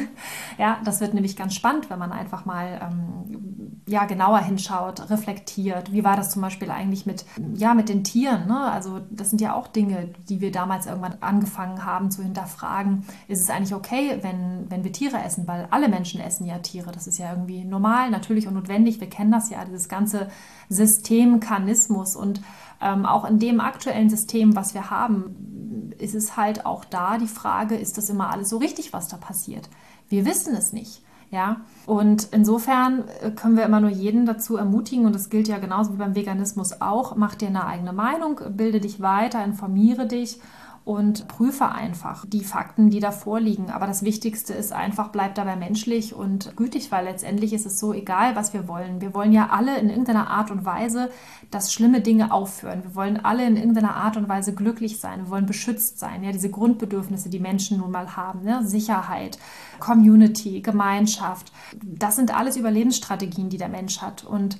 ja, 0.59 0.79
das 0.85 1.01
wird 1.01 1.15
nämlich 1.15 1.37
ganz 1.37 1.55
spannend, 1.55 1.89
wenn 1.89 1.99
man 1.99 2.13
einfach 2.13 2.45
mal 2.45 2.79
ähm, 2.83 3.81
ja, 3.89 4.05
genauer 4.05 4.41
hinschaut, 4.41 5.09
reflektiert. 5.09 5.93
Wie 5.93 6.05
war 6.05 6.17
das 6.17 6.31
zum 6.31 6.43
Beispiel 6.43 6.71
eigentlich 6.71 7.07
mit, 7.07 7.25
ja, 7.55 7.73
mit 7.73 7.89
den 7.89 8.05
Tieren? 8.05 8.47
Ne? 8.47 8.71
Also 8.71 9.01
das 9.11 9.31
sind 9.31 9.41
ja 9.41 9.55
auch 9.55 9.69
Dinge, 9.69 10.11
die 10.29 10.41
wir 10.41 10.53
damals 10.53 10.87
irgendwann 10.87 11.17
angefangen 11.21 11.85
haben 11.85 12.11
zu 12.11 12.23
hinterfragen. 12.23 13.05
Ist 13.29 13.41
es 13.41 13.51
eigentlich 13.51 13.75
okay, 13.75 14.19
wenn, 14.21 14.71
wenn 14.71 14.85
wir 14.85 14.93
Tiere 14.93 15.23
essen? 15.25 15.47
Weil 15.47 15.69
alle 15.71 15.89
Menschen 15.89 16.21
essen 16.21 16.45
ja 16.45 16.59
Tiere. 16.59 16.93
Das 16.93 17.07
ist 17.07 17.19
ja 17.19 17.31
irgendwie 17.31 17.65
normal, 17.65 18.11
natürlich 18.11 18.47
und 18.47 18.55
notwendig. 18.55 19.01
Wir 19.01 19.09
kennen 19.09 19.33
das 19.33 19.49
ja, 19.49 19.65
dieses 19.65 19.89
ganze 19.89 20.29
Systemkanismus 20.69 22.15
und 22.15 22.43
ähm, 22.81 23.07
auch 23.07 23.25
in 23.25 23.39
dem 23.39 23.61
aktuellen 23.61 24.11
System, 24.11 24.57
was 24.57 24.75
wir 24.75 24.91
haben, 24.91 25.93
ist 25.99 26.15
es 26.15 26.37
halt 26.37 26.67
auch 26.67 26.85
da 26.85 27.19
die 27.19 27.27
Frage, 27.27 27.77
ist 27.77 27.99
das 27.99 28.11
immer 28.11 28.31
alles 28.31 28.51
so 28.51 28.59
richtig, 28.59 28.93
was 28.93 29.09
da 29.09 29.17
passiert? 29.17 29.69
Wir 30.09 30.25
wissen 30.25 30.55
es 30.55 30.73
nicht. 30.73 31.03
Ja, 31.33 31.63
und 31.87 32.29
insofern 32.31 33.03
äh, 33.21 33.33
können 33.33 33.57
wir 33.57 33.65
immer 33.65 33.81
nur 33.81 33.91
jeden 33.91 34.27
dazu 34.27 34.57
ermutigen, 34.57 35.07
und 35.07 35.15
das 35.15 35.29
gilt 35.29 35.49
ja 35.49 35.59
genauso 35.59 35.93
wie 35.93 35.99
beim 35.99 36.15
Veganismus 36.15 36.81
auch, 36.81 37.17
mach 37.17 37.35
dir 37.35 37.49
eine 37.49 37.67
eigene 37.67 37.93
Meinung, 37.93 38.41
bilde 38.51 38.81
dich 38.81 39.01
weiter, 39.01 39.45
informiere 39.45 40.07
dich 40.07 40.39
und 40.87 41.27
prüfe 41.27 41.69
einfach 41.69 42.25
die 42.29 42.45
Fakten, 42.45 42.91
die 42.91 43.01
da 43.01 43.11
vorliegen. 43.11 43.71
Aber 43.71 43.89
das 43.89 44.05
Wichtigste 44.05 44.55
ist 44.55 44.73
einfach, 44.73 45.09
bleib 45.09 45.35
dabei 45.35 45.57
menschlich 45.57 46.15
und 46.15 46.57
gütig, 46.57 46.93
weil 46.93 47.07
letztendlich 47.07 47.53
ist 47.53 47.67
es 47.67 47.81
so 47.81 47.93
egal, 47.93 48.37
was 48.37 48.55
wir 48.55 48.69
wollen. 48.69 49.01
Wir 49.01 49.13
wollen 49.13 49.33
ja 49.33 49.49
alle 49.51 49.77
in 49.79 49.91
irgendeiner 49.91 50.31
Art 50.31 50.53
und 50.53 50.65
Weise, 50.65 51.11
dass 51.51 51.73
schlimme 51.73 52.03
Dinge 52.03 52.31
aufhören. 52.31 52.85
Wir 52.85 52.95
wollen 52.95 53.17
alle 53.25 53.45
in 53.45 53.57
irgendeiner 53.57 53.97
Art 53.97 54.17
und 54.17 54.29
Weise 54.29 54.55
glücklich 54.55 55.01
sein. 55.01 55.25
Wir 55.25 55.31
wollen 55.31 55.47
beschützt 55.47 55.99
sein. 55.99 56.23
Ja, 56.23 56.31
diese 56.31 56.51
Grundbedürfnisse, 56.51 57.31
die 57.31 57.41
Menschen 57.41 57.79
nun 57.79 57.91
mal 57.91 58.15
haben. 58.15 58.45
Ne? 58.45 58.65
Sicherheit, 58.65 59.41
Community, 59.81 60.61
Gemeinschaft. 60.61 61.51
Das 61.83 62.15
sind 62.15 62.33
alles 62.33 62.57
Überlebensstrategien, 62.57 63.49
die 63.49 63.59
der 63.59 63.69
Mensch 63.69 64.03
hat. 64.03 64.25
Und 64.25 64.57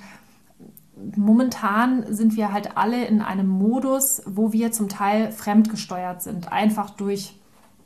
momentan 1.17 2.05
sind 2.13 2.37
wir 2.37 2.53
halt 2.53 2.77
alle 2.77 3.05
in 3.05 3.23
einem 3.23 3.49
Modus, 3.49 4.23
wo 4.27 4.53
wir 4.53 4.73
zum 4.73 4.89
Teil 4.89 5.31
fremdgesteuert 5.31 6.23
sind, 6.23 6.53
einfach 6.53 6.91
durch, 6.91 7.39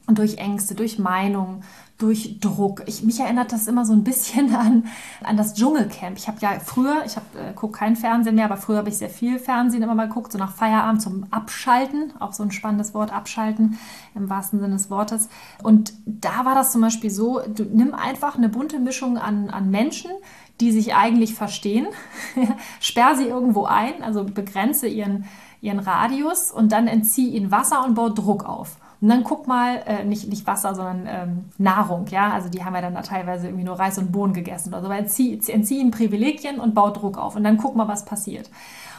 durch 0.07 0.39
Ängste, 0.39 0.75
durch 0.75 0.99
Meinungen, 0.99 1.62
durch 2.00 2.41
Druck. 2.41 2.83
Ich, 2.87 3.03
mich 3.03 3.21
erinnert 3.21 3.53
das 3.53 3.67
immer 3.67 3.85
so 3.85 3.93
ein 3.93 4.05
bisschen 4.05 4.55
an, 4.57 4.87
an 5.23 5.37
das 5.37 5.55
Dschungelcamp. 5.55 6.17
Ich 6.17 6.29
habe 6.29 6.39
ja 6.41 6.59
früher, 6.65 7.03
ich 7.05 7.17
äh, 7.17 7.53
gucke 7.55 7.79
kein 7.79 7.97
Fernsehen 7.97 8.35
mehr, 8.35 8.47
aber 8.47 8.57
früher 8.57 8.79
habe 8.79 8.89
ich 8.89 8.99
sehr 8.99 9.11
viel 9.11 9.39
Fernsehen 9.39 9.83
immer 9.83 9.95
mal 9.95 10.09
geguckt, 10.09 10.33
so 10.33 10.39
nach 10.39 10.55
Feierabend 10.55 11.03
zum 11.03 11.27
Abschalten, 11.31 12.12
auch 12.19 12.33
so 12.33 12.43
ein 12.43 12.50
spannendes 12.50 12.95
Wort, 12.95 13.12
Abschalten 13.12 13.79
im 14.15 14.29
wahrsten 14.31 14.61
Sinne 14.61 14.75
des 14.75 14.91
Wortes. 14.91 15.29
Und 15.62 15.93
da 16.07 16.45
war 16.45 16.55
das 16.55 16.73
zum 16.73 16.81
Beispiel 16.81 17.11
so, 17.11 17.41
du 17.47 17.65
nimm 17.65 17.95
einfach 17.95 18.37
eine 18.37 18.49
bunte 18.49 18.79
Mischung 18.79 19.19
an, 19.19 19.50
an 19.50 19.71
Menschen, 19.71 20.11
die 20.60 20.73
sich 20.73 20.94
eigentlich 20.94 21.34
verstehen, 21.34 21.86
sperr 22.80 23.16
sie 23.16 23.25
irgendwo 23.25 23.64
ein, 23.64 24.02
also 24.02 24.25
begrenze 24.25 24.86
ihren, 24.86 25.25
ihren 25.60 25.78
Radius 25.78 26.52
und 26.52 26.73
dann 26.73 26.86
entzieh 26.86 27.30
ihnen 27.30 27.50
Wasser 27.50 27.84
und 27.84 27.94
bau 27.94 28.08
Druck 28.08 28.44
auf. 28.44 28.76
Und 29.00 29.08
dann 29.08 29.25
guck 29.25 29.46
mal, 29.46 29.82
äh, 29.86 30.04
nicht, 30.04 30.28
nicht 30.28 30.46
Wasser, 30.46 30.75
sondern 30.75 31.06
ähm, 31.06 31.44
Nahrung, 31.56 32.06
ja. 32.08 32.32
Also 32.32 32.50
die 32.50 32.64
haben 32.64 32.75
ja 32.75 32.82
dann 32.82 32.94
da 32.94 33.00
teilweise 33.00 33.46
irgendwie 33.46 33.64
nur 33.64 33.78
Reis 33.78 33.96
und 33.96 34.12
Bohnen 34.12 34.34
gegessen 34.34 34.68
oder 34.68 34.80
so. 34.80 34.86
Aber 34.86 34.99
entzieh, 34.99 35.40
entzieh 35.46 35.80
ihnen 35.80 35.90
Privilegien 35.90 36.60
und 36.60 36.75
bau 36.75 36.90
Druck 36.90 37.16
auf. 37.16 37.34
Und 37.34 37.44
dann 37.44 37.56
guck 37.56 37.76
mal, 37.76 37.88
was 37.88 38.04
passiert. 38.04 38.50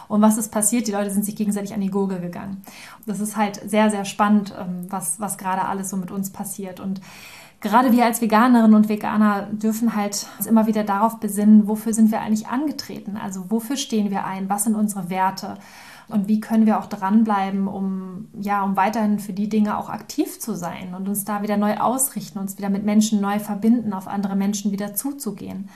Und 0.07 0.21
was 0.21 0.37
ist 0.37 0.51
passiert? 0.51 0.87
Die 0.87 0.91
Leute 0.91 1.11
sind 1.11 1.23
sich 1.23 1.35
gegenseitig 1.35 1.73
an 1.73 1.81
die 1.81 1.91
Gurgel 1.91 2.19
gegangen. 2.19 2.63
Das 3.05 3.19
ist 3.19 3.37
halt 3.37 3.61
sehr, 3.69 3.91
sehr 3.91 4.03
spannend, 4.05 4.53
ähm, 4.59 4.87
was, 4.89 5.19
was 5.19 5.37
gerade 5.37 5.65
alles 5.65 5.91
so 5.91 5.97
mit 5.97 6.09
uns 6.09 6.31
passiert. 6.31 6.79
Und 6.79 6.99
gerade 7.61 7.91
wir 7.91 8.05
als 8.05 8.21
Veganerinnen 8.21 8.75
und 8.75 8.89
Veganer 8.89 9.47
dürfen 9.51 9.95
halt 9.95 10.25
uns 10.37 10.47
immer 10.47 10.67
wieder 10.67 10.83
darauf 10.83 11.19
besinnen, 11.19 11.67
wofür 11.67 11.93
sind 11.93 12.11
wir 12.11 12.21
eigentlich 12.21 12.47
angetreten? 12.47 13.17
Also 13.17 13.49
wofür 13.49 13.77
stehen 13.77 14.11
wir 14.11 14.25
ein? 14.25 14.49
Was 14.49 14.65
sind 14.65 14.75
unsere 14.75 15.09
Werte? 15.09 15.57
Und 16.09 16.27
wie 16.27 16.41
können 16.41 16.65
wir 16.65 16.77
auch 16.79 16.87
dranbleiben, 16.87 17.67
um, 17.67 18.27
ja, 18.33 18.63
um 18.63 18.75
weiterhin 18.75 19.19
für 19.19 19.31
die 19.31 19.47
Dinge 19.47 19.77
auch 19.77 19.89
aktiv 19.89 20.39
zu 20.39 20.55
sein 20.55 20.93
und 20.93 21.07
uns 21.07 21.23
da 21.23 21.41
wieder 21.41 21.55
neu 21.55 21.77
ausrichten, 21.77 22.39
uns 22.39 22.57
wieder 22.57 22.69
mit 22.69 22.83
Menschen 22.83 23.21
neu 23.21 23.39
verbinden, 23.39 23.93
auf 23.93 24.07
andere 24.07 24.35
Menschen 24.35 24.71
wieder 24.71 24.93
zuzugehen. 24.93 25.69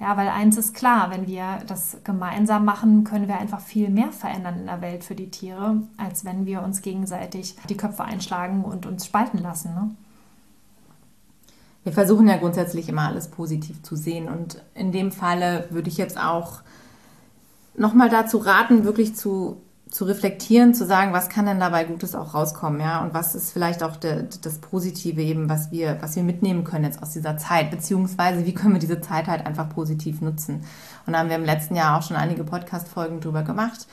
Ja, 0.00 0.16
weil 0.16 0.28
eins 0.28 0.56
ist 0.56 0.74
klar, 0.74 1.10
wenn 1.10 1.26
wir 1.26 1.60
das 1.66 1.98
gemeinsam 2.04 2.64
machen, 2.64 3.02
können 3.02 3.26
wir 3.26 3.38
einfach 3.38 3.60
viel 3.60 3.88
mehr 3.88 4.12
verändern 4.12 4.60
in 4.60 4.66
der 4.66 4.80
Welt 4.80 5.02
für 5.02 5.14
die 5.14 5.30
Tiere, 5.30 5.82
als 5.96 6.24
wenn 6.24 6.46
wir 6.46 6.62
uns 6.62 6.82
gegenseitig 6.82 7.56
die 7.68 7.76
Köpfe 7.76 8.04
einschlagen 8.04 8.64
und 8.64 8.86
uns 8.86 9.06
spalten 9.06 9.38
lassen. 9.38 9.74
Ne? 9.74 9.90
Wir 11.88 11.94
versuchen 11.94 12.28
ja 12.28 12.36
grundsätzlich 12.36 12.86
immer 12.90 13.08
alles 13.08 13.28
positiv 13.28 13.82
zu 13.82 13.96
sehen. 13.96 14.28
Und 14.28 14.62
in 14.74 14.92
dem 14.92 15.10
Falle 15.10 15.64
würde 15.70 15.88
ich 15.88 15.96
jetzt 15.96 16.20
auch 16.20 16.60
nochmal 17.74 18.10
dazu 18.10 18.36
raten, 18.36 18.84
wirklich 18.84 19.16
zu, 19.16 19.62
zu 19.88 20.04
reflektieren, 20.04 20.74
zu 20.74 20.84
sagen, 20.84 21.14
was 21.14 21.30
kann 21.30 21.46
denn 21.46 21.60
dabei 21.60 21.84
Gutes 21.84 22.14
auch 22.14 22.34
rauskommen, 22.34 22.78
ja, 22.78 23.02
und 23.02 23.14
was 23.14 23.34
ist 23.34 23.52
vielleicht 23.52 23.82
auch 23.82 23.96
de, 23.96 24.26
das 24.42 24.58
Positive 24.58 25.22
eben, 25.22 25.48
was 25.48 25.70
wir, 25.70 25.96
was 26.02 26.14
wir 26.14 26.24
mitnehmen 26.24 26.62
können 26.62 26.84
jetzt 26.84 27.02
aus 27.02 27.12
dieser 27.12 27.38
Zeit, 27.38 27.70
beziehungsweise 27.70 28.44
wie 28.44 28.52
können 28.52 28.74
wir 28.74 28.80
diese 28.80 29.00
Zeit 29.00 29.26
halt 29.26 29.46
einfach 29.46 29.70
positiv 29.70 30.20
nutzen. 30.20 30.64
Und 31.06 31.14
da 31.14 31.20
haben 31.20 31.30
wir 31.30 31.36
im 31.36 31.44
letzten 31.44 31.74
Jahr 31.74 31.98
auch 31.98 32.02
schon 32.02 32.18
einige 32.18 32.44
Podcast-Folgen 32.44 33.20
drüber 33.20 33.44
gemacht 33.44 33.86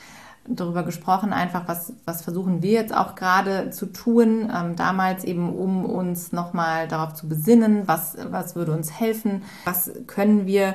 darüber 0.48 0.82
gesprochen, 0.82 1.32
einfach 1.32 1.68
was, 1.68 1.92
was 2.04 2.22
versuchen 2.22 2.62
wir 2.62 2.72
jetzt 2.72 2.94
auch 2.94 3.14
gerade 3.14 3.70
zu 3.70 3.86
tun, 3.86 4.50
ähm, 4.54 4.76
damals 4.76 5.24
eben, 5.24 5.52
um 5.52 5.84
uns 5.84 6.32
nochmal 6.32 6.88
darauf 6.88 7.14
zu 7.14 7.28
besinnen, 7.28 7.82
was, 7.86 8.16
was 8.30 8.56
würde 8.56 8.72
uns 8.72 8.92
helfen, 8.92 9.42
was 9.64 9.90
können 10.06 10.46
wir 10.46 10.74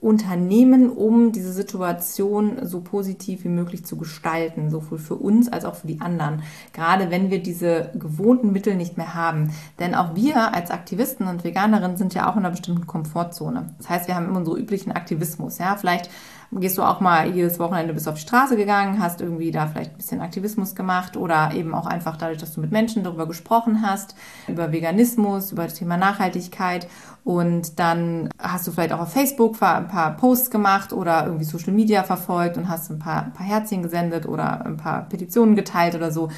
unternehmen, 0.00 0.90
um 0.90 1.32
diese 1.32 1.52
Situation 1.52 2.58
so 2.62 2.80
positiv 2.80 3.42
wie 3.42 3.48
möglich 3.48 3.84
zu 3.84 3.96
gestalten, 3.96 4.70
sowohl 4.70 4.98
für 4.98 5.16
uns 5.16 5.48
als 5.48 5.64
auch 5.64 5.74
für 5.74 5.88
die 5.88 6.00
anderen. 6.00 6.42
Gerade 6.72 7.10
wenn 7.10 7.30
wir 7.30 7.42
diese 7.42 7.90
gewohnten 7.94 8.52
Mittel 8.52 8.76
nicht 8.76 8.96
mehr 8.96 9.14
haben. 9.14 9.50
Denn 9.80 9.96
auch 9.96 10.14
wir 10.14 10.54
als 10.54 10.70
Aktivisten 10.70 11.26
und 11.26 11.42
Veganerinnen 11.42 11.96
sind 11.96 12.14
ja 12.14 12.30
auch 12.30 12.36
in 12.36 12.40
einer 12.40 12.50
bestimmten 12.50 12.86
Komfortzone. 12.86 13.74
Das 13.78 13.90
heißt, 13.90 14.06
wir 14.06 14.14
haben 14.14 14.26
immer 14.26 14.38
unseren 14.38 14.58
üblichen 14.58 14.92
Aktivismus. 14.92 15.58
Ja, 15.58 15.76
vielleicht 15.76 16.10
gehst 16.52 16.78
du 16.78 16.82
auch 16.82 17.00
mal 17.00 17.30
jedes 17.30 17.58
Wochenende 17.58 17.92
bis 17.92 18.08
auf 18.08 18.14
die 18.14 18.22
Straße 18.22 18.56
gegangen, 18.56 19.02
hast 19.02 19.20
irgendwie 19.20 19.50
da 19.50 19.66
vielleicht 19.66 19.92
ein 19.92 19.96
bisschen 19.98 20.20
Aktivismus 20.20 20.74
gemacht 20.74 21.16
oder 21.16 21.52
eben 21.54 21.74
auch 21.74 21.86
einfach 21.86 22.16
dadurch, 22.16 22.38
dass 22.38 22.54
du 22.54 22.60
mit 22.60 22.72
Menschen 22.72 23.04
darüber 23.04 23.26
gesprochen 23.26 23.82
hast, 23.82 24.14
über 24.46 24.72
Veganismus, 24.72 25.52
über 25.52 25.64
das 25.64 25.74
Thema 25.74 25.96
Nachhaltigkeit 25.96 26.88
und 27.24 27.78
dann 27.78 28.30
hast 28.38 28.66
du 28.66 28.72
vielleicht 28.72 28.92
auch 28.92 29.00
auf 29.00 29.12
Facebook 29.12 29.62
ein 29.62 29.88
paar 29.88 30.16
Posts 30.16 30.50
gemacht 30.50 30.92
oder 30.94 31.26
irgendwie 31.26 31.44
Social 31.44 31.74
Media 31.74 32.02
verfolgt 32.02 32.56
und 32.56 32.68
hast 32.68 32.90
ein 32.90 32.98
paar, 32.98 33.24
ein 33.24 33.32
paar 33.34 33.46
Herzchen 33.46 33.82
gesendet 33.82 34.26
oder 34.26 34.64
ein 34.64 34.78
paar 34.78 35.08
Petitionen 35.08 35.54
geteilt 35.54 35.94
oder 35.94 36.10
so. 36.10 36.30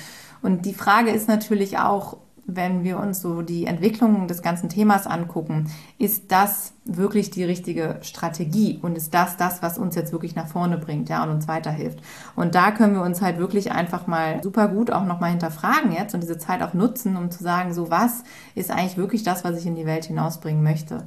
Und 0.43 0.67
die 0.67 0.75
Frage 0.75 1.11
ist 1.11 1.29
natürlich 1.29 1.79
auch, 1.79 2.17
wenn 2.47 2.85
wir 2.85 2.99
uns 2.99 3.21
so 3.21 3.43
die 3.43 3.67
Entwicklung 3.67 4.27
des 4.27 4.43
ganzen 4.43 4.69
Themas 4.69 5.07
angucken, 5.07 5.71
ist 5.99 6.33
das 6.33 6.73
wirklich 6.85 7.31
die 7.31 7.45
richtige 7.45 7.99
Strategie 8.03 8.79
und 8.83 8.97
ist 8.97 9.15
das 9.15 9.37
das, 9.37 9.63
was 9.63 9.79
uns 9.79 9.95
jetzt 9.95 10.13
wirklich 10.13 10.35
nach 10.35 10.49
vorne 10.49 10.79
bringt, 10.79 11.09
ja, 11.09 11.23
und 11.23 11.31
uns 11.31 11.49
weiterhilft. 11.49 12.01
Und 12.37 12.55
da 12.55 12.71
können 12.71 12.95
wir 12.95 13.03
uns 13.03 13.23
halt 13.23 13.39
wirklich 13.39 13.73
einfach 13.73 14.07
mal 14.07 14.43
super 14.43 14.69
gut 14.69 14.91
auch 14.91 15.05
nochmal 15.05 15.31
hinterfragen 15.31 15.93
jetzt 15.93 16.15
und 16.15 16.23
diese 16.23 16.39
Zeit 16.39 16.63
auch 16.63 16.75
nutzen, 16.75 17.17
um 17.17 17.31
zu 17.31 17.43
sagen, 17.43 17.73
so 17.73 17.91
was 17.91 18.25
ist 18.55 18.71
eigentlich 18.71 18.97
wirklich 18.97 19.23
das, 19.23 19.45
was 19.45 19.59
ich 19.59 19.67
in 19.67 19.77
die 19.77 19.87
Welt 19.87 20.07
hinausbringen 20.07 20.63
möchte. 20.63 21.05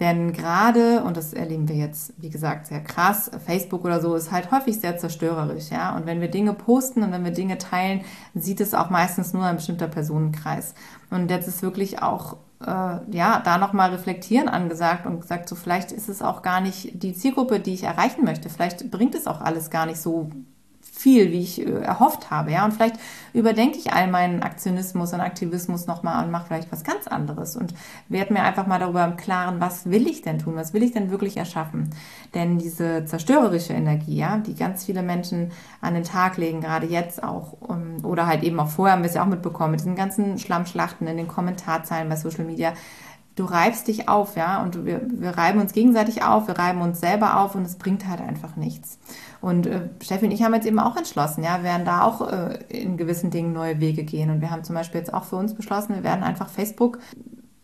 Denn 0.00 0.32
gerade, 0.32 1.02
und 1.02 1.16
das 1.16 1.32
erleben 1.32 1.68
wir 1.68 1.74
jetzt, 1.74 2.12
wie 2.18 2.30
gesagt, 2.30 2.68
sehr 2.68 2.80
krass, 2.80 3.30
Facebook 3.44 3.84
oder 3.84 4.00
so 4.00 4.14
ist 4.14 4.30
halt 4.30 4.52
häufig 4.52 4.80
sehr 4.80 4.96
zerstörerisch, 4.96 5.70
ja. 5.70 5.96
Und 5.96 6.06
wenn 6.06 6.20
wir 6.20 6.28
Dinge 6.28 6.52
posten 6.52 7.02
und 7.02 7.10
wenn 7.10 7.24
wir 7.24 7.32
Dinge 7.32 7.58
teilen, 7.58 8.02
sieht 8.34 8.60
es 8.60 8.74
auch 8.74 8.90
meistens 8.90 9.32
nur 9.32 9.44
ein 9.44 9.56
bestimmter 9.56 9.88
Personenkreis. 9.88 10.74
Und 11.10 11.30
jetzt 11.30 11.48
ist 11.48 11.62
wirklich 11.62 12.00
auch 12.00 12.36
äh, 12.60 12.66
ja, 13.10 13.40
da 13.44 13.58
nochmal 13.58 13.90
reflektieren 13.90 14.48
angesagt 14.48 15.06
und 15.06 15.20
gesagt, 15.20 15.48
so 15.48 15.56
vielleicht 15.56 15.92
ist 15.92 16.08
es 16.08 16.22
auch 16.22 16.42
gar 16.42 16.60
nicht 16.60 17.02
die 17.02 17.14
Zielgruppe, 17.14 17.60
die 17.60 17.74
ich 17.74 17.84
erreichen 17.84 18.24
möchte. 18.24 18.50
Vielleicht 18.50 18.90
bringt 18.90 19.14
es 19.14 19.26
auch 19.26 19.40
alles 19.40 19.70
gar 19.70 19.86
nicht 19.86 20.00
so 20.00 20.30
viel, 20.98 21.30
wie 21.30 21.40
ich 21.40 21.64
äh, 21.64 21.70
erhofft 21.70 22.30
habe. 22.30 22.50
Ja? 22.50 22.64
Und 22.64 22.72
vielleicht 22.72 22.96
überdenke 23.32 23.78
ich 23.78 23.92
all 23.92 24.08
meinen 24.08 24.42
Aktionismus 24.42 25.12
und 25.12 25.20
Aktivismus 25.20 25.86
nochmal 25.86 26.24
und 26.24 26.32
mache 26.32 26.48
vielleicht 26.48 26.72
was 26.72 26.82
ganz 26.82 27.06
anderes 27.06 27.56
und 27.56 27.72
werde 28.08 28.32
mir 28.32 28.42
einfach 28.42 28.66
mal 28.66 28.80
darüber 28.80 29.04
im 29.04 29.16
Klaren, 29.16 29.60
was 29.60 29.88
will 29.88 30.08
ich 30.08 30.22
denn 30.22 30.40
tun, 30.40 30.56
was 30.56 30.74
will 30.74 30.82
ich 30.82 30.92
denn 30.92 31.10
wirklich 31.12 31.36
erschaffen. 31.36 31.90
Denn 32.34 32.58
diese 32.58 33.04
zerstörerische 33.04 33.74
Energie, 33.74 34.16
ja, 34.16 34.38
die 34.38 34.56
ganz 34.56 34.84
viele 34.84 35.02
Menschen 35.02 35.52
an 35.80 35.94
den 35.94 36.04
Tag 36.04 36.36
legen, 36.36 36.60
gerade 36.60 36.86
jetzt 36.86 37.22
auch, 37.22 37.52
um, 37.60 38.04
oder 38.04 38.26
halt 38.26 38.42
eben 38.42 38.58
auch 38.58 38.68
vorher, 38.68 38.94
haben 38.94 39.02
wir 39.02 39.08
es 39.08 39.14
ja 39.14 39.22
auch 39.22 39.28
mitbekommen, 39.28 39.72
mit 39.72 39.80
diesen 39.80 39.94
ganzen 39.94 40.38
Schlammschlachten 40.38 41.06
in 41.06 41.16
den 41.16 41.28
Kommentarzeilen 41.28 42.08
bei 42.08 42.16
Social 42.16 42.44
Media, 42.44 42.72
du 43.38 43.44
reibst 43.44 43.86
dich 43.88 44.08
auf, 44.08 44.36
ja, 44.36 44.62
und 44.62 44.84
wir, 44.84 45.00
wir 45.04 45.30
reiben 45.30 45.60
uns 45.60 45.72
gegenseitig 45.72 46.22
auf, 46.22 46.48
wir 46.48 46.58
reiben 46.58 46.80
uns 46.80 47.00
selber 47.00 47.40
auf 47.40 47.54
und 47.54 47.64
es 47.64 47.76
bringt 47.76 48.08
halt 48.08 48.20
einfach 48.20 48.56
nichts. 48.56 48.98
Und 49.40 49.66
äh, 49.66 49.88
Steffi 50.02 50.26
und 50.26 50.32
ich 50.32 50.42
haben 50.42 50.54
jetzt 50.54 50.66
eben 50.66 50.80
auch 50.80 50.96
entschlossen, 50.96 51.44
ja, 51.44 51.58
wir 51.58 51.64
werden 51.64 51.84
da 51.84 52.02
auch 52.02 52.30
äh, 52.30 52.58
in 52.68 52.96
gewissen 52.96 53.30
Dingen 53.30 53.52
neue 53.52 53.80
Wege 53.80 54.02
gehen. 54.02 54.30
Und 54.30 54.40
wir 54.40 54.50
haben 54.50 54.64
zum 54.64 54.74
Beispiel 54.74 54.98
jetzt 54.98 55.14
auch 55.14 55.24
für 55.24 55.36
uns 55.36 55.54
beschlossen, 55.54 55.94
wir 55.94 56.02
werden 56.02 56.24
einfach 56.24 56.48
Facebook 56.48 56.98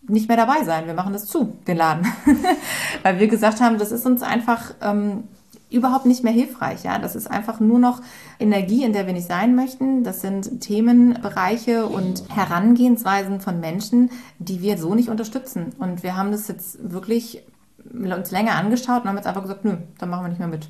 nicht 0.06 0.28
mehr 0.28 0.36
dabei 0.36 0.62
sein. 0.64 0.86
Wir 0.86 0.94
machen 0.94 1.12
das 1.12 1.26
zu, 1.26 1.56
den 1.66 1.76
Laden. 1.76 2.06
Weil 3.02 3.18
wir 3.18 3.26
gesagt 3.26 3.60
haben, 3.60 3.78
das 3.78 3.90
ist 3.90 4.06
uns 4.06 4.22
einfach 4.22 4.74
ähm, 4.80 5.24
überhaupt 5.70 6.06
nicht 6.06 6.24
mehr 6.24 6.32
hilfreich. 6.32 6.84
Ja? 6.84 6.98
Das 6.98 7.16
ist 7.16 7.30
einfach 7.30 7.60
nur 7.60 7.78
noch 7.78 8.00
Energie, 8.38 8.84
in 8.84 8.92
der 8.92 9.06
wir 9.06 9.12
nicht 9.12 9.28
sein 9.28 9.54
möchten. 9.54 10.04
Das 10.04 10.20
sind 10.20 10.60
Themenbereiche 10.60 11.86
und 11.86 12.24
Herangehensweisen 12.34 13.40
von 13.40 13.60
Menschen, 13.60 14.10
die 14.38 14.62
wir 14.62 14.78
so 14.78 14.94
nicht 14.94 15.08
unterstützen. 15.08 15.72
Und 15.78 16.02
wir 16.02 16.16
haben 16.16 16.30
das 16.30 16.48
jetzt 16.48 16.92
wirklich 16.92 17.42
uns 17.94 18.30
länger 18.30 18.56
angeschaut 18.56 19.02
und 19.02 19.08
haben 19.08 19.16
jetzt 19.16 19.26
einfach 19.26 19.42
gesagt, 19.42 19.64
nö, 19.64 19.76
dann 19.98 20.10
machen 20.10 20.24
wir 20.24 20.28
nicht 20.28 20.38
mehr 20.38 20.48
mit. 20.48 20.68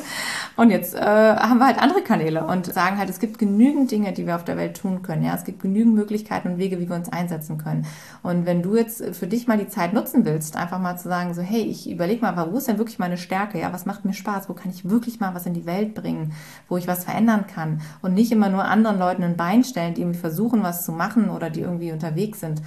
und 0.56 0.70
jetzt 0.70 0.94
äh, 0.94 1.00
haben 1.00 1.58
wir 1.58 1.66
halt 1.66 1.78
andere 1.78 2.02
Kanäle 2.02 2.46
und 2.46 2.66
sagen 2.66 2.98
halt, 2.98 3.08
es 3.08 3.18
gibt 3.18 3.38
genügend 3.38 3.90
Dinge, 3.90 4.12
die 4.12 4.26
wir 4.26 4.36
auf 4.36 4.44
der 4.44 4.56
Welt 4.56 4.76
tun 4.76 5.02
können. 5.02 5.24
Ja, 5.24 5.34
es 5.34 5.44
gibt 5.44 5.60
genügend 5.62 5.94
Möglichkeiten 5.94 6.48
und 6.48 6.58
Wege, 6.58 6.78
wie 6.80 6.88
wir 6.88 6.96
uns 6.96 7.08
einsetzen 7.08 7.58
können. 7.58 7.86
Und 8.22 8.46
wenn 8.46 8.62
du 8.62 8.76
jetzt 8.76 9.02
für 9.14 9.26
dich 9.26 9.46
mal 9.46 9.58
die 9.58 9.68
Zeit 9.68 9.92
nutzen 9.92 10.24
willst, 10.24 10.56
einfach 10.56 10.78
mal 10.78 10.96
zu 10.96 11.08
sagen, 11.08 11.34
so, 11.34 11.42
hey, 11.42 11.62
ich 11.62 11.90
überlege 11.90 12.22
mal, 12.22 12.50
wo 12.50 12.58
ist 12.58 12.68
denn 12.68 12.78
wirklich 12.78 12.98
meine 12.98 13.16
Stärke? 13.16 13.58
Ja, 13.58 13.72
was 13.72 13.86
macht 13.86 14.04
mir 14.04 14.12
Spaß? 14.12 14.48
Wo 14.48 14.54
kann 14.54 14.70
ich 14.70 14.88
wirklich 14.88 15.20
mal 15.20 15.34
was 15.34 15.46
in 15.46 15.54
die 15.54 15.66
Welt 15.66 15.94
bringen? 15.94 16.32
Wo 16.68 16.76
ich 16.76 16.86
was 16.86 17.04
verändern 17.04 17.46
kann? 17.46 17.80
Und 18.02 18.14
nicht 18.14 18.32
immer 18.32 18.48
nur 18.48 18.64
anderen 18.64 18.98
Leuten 18.98 19.22
ein 19.22 19.36
Bein 19.36 19.64
stellen, 19.64 19.94
die 19.94 20.02
irgendwie 20.02 20.18
versuchen, 20.18 20.62
was 20.62 20.84
zu 20.84 20.92
machen 20.92 21.30
oder 21.30 21.50
die 21.50 21.60
irgendwie 21.60 21.92
unterwegs 21.92 22.40
sind 22.40 22.62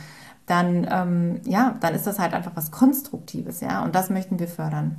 dann, 0.50 0.88
ähm, 0.90 1.42
ja, 1.46 1.76
dann 1.80 1.94
ist 1.94 2.08
das 2.08 2.20
halt 2.20 2.34
einfach 2.34 2.52
was 2.56 2.72
Konstruktives, 2.72 3.62
ja, 3.62 3.84
und 3.84 3.96
das 3.96 4.10
möchten 4.10 4.40
wir 4.40 4.48
fördern. 4.48 4.98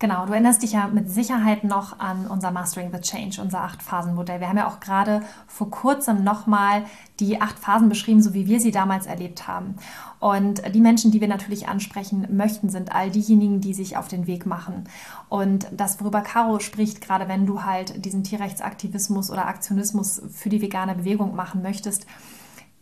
Genau, 0.00 0.26
du 0.26 0.32
erinnerst 0.32 0.62
dich 0.62 0.72
ja 0.72 0.86
mit 0.86 1.10
Sicherheit 1.10 1.64
noch 1.64 1.98
an 1.98 2.28
unser 2.28 2.52
Mastering 2.52 2.92
the 2.92 3.00
Change, 3.00 3.42
unser 3.42 3.62
Acht-Phasen-Modell. 3.62 4.38
Wir 4.38 4.48
haben 4.48 4.56
ja 4.56 4.68
auch 4.68 4.78
gerade 4.78 5.22
vor 5.48 5.70
kurzem 5.70 6.22
nochmal 6.22 6.84
die 7.18 7.40
acht 7.40 7.58
Phasen 7.58 7.88
beschrieben, 7.88 8.22
so 8.22 8.32
wie 8.32 8.46
wir 8.46 8.60
sie 8.60 8.70
damals 8.70 9.06
erlebt 9.06 9.48
haben. 9.48 9.74
Und 10.20 10.62
die 10.72 10.80
Menschen, 10.80 11.10
die 11.10 11.20
wir 11.20 11.26
natürlich 11.26 11.66
ansprechen 11.66 12.28
möchten, 12.30 12.68
sind 12.68 12.92
all 12.94 13.10
diejenigen, 13.10 13.60
die 13.60 13.74
sich 13.74 13.96
auf 13.96 14.06
den 14.06 14.28
Weg 14.28 14.46
machen. 14.46 14.84
Und 15.28 15.66
das, 15.72 16.00
worüber 16.00 16.20
Caro 16.20 16.60
spricht, 16.60 17.00
gerade 17.00 17.26
wenn 17.26 17.44
du 17.44 17.64
halt 17.64 18.04
diesen 18.04 18.22
Tierrechtsaktivismus 18.22 19.32
oder 19.32 19.48
Aktionismus 19.48 20.22
für 20.32 20.48
die 20.48 20.62
vegane 20.62 20.94
Bewegung 20.94 21.34
machen 21.34 21.60
möchtest, 21.60 22.06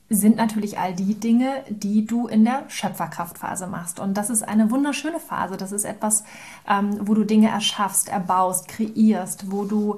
sind 0.09 0.37
natürlich 0.37 0.79
all 0.79 0.95
die 0.95 1.15
Dinge, 1.15 1.65
die 1.69 2.07
du 2.07 2.29
in 2.29 2.45
der 2.45 2.65
Schöpferkraftphase 2.69 3.67
machst. 3.67 3.99
Und 3.99 4.17
das 4.17 4.31
ist 4.31 4.43
eine 4.43 4.71
wunderschöne 4.71 5.19
Phase. 5.19 5.57
Das 5.57 5.73
ist 5.73 5.85
etwas, 5.85 6.23
ähm, 6.69 6.97
wo 7.01 7.15
du 7.15 7.25
Dinge 7.25 7.49
erschaffst, 7.49 8.09
erbaust, 8.09 8.69
kreierst, 8.69 9.51
wo 9.51 9.65
du 9.65 9.97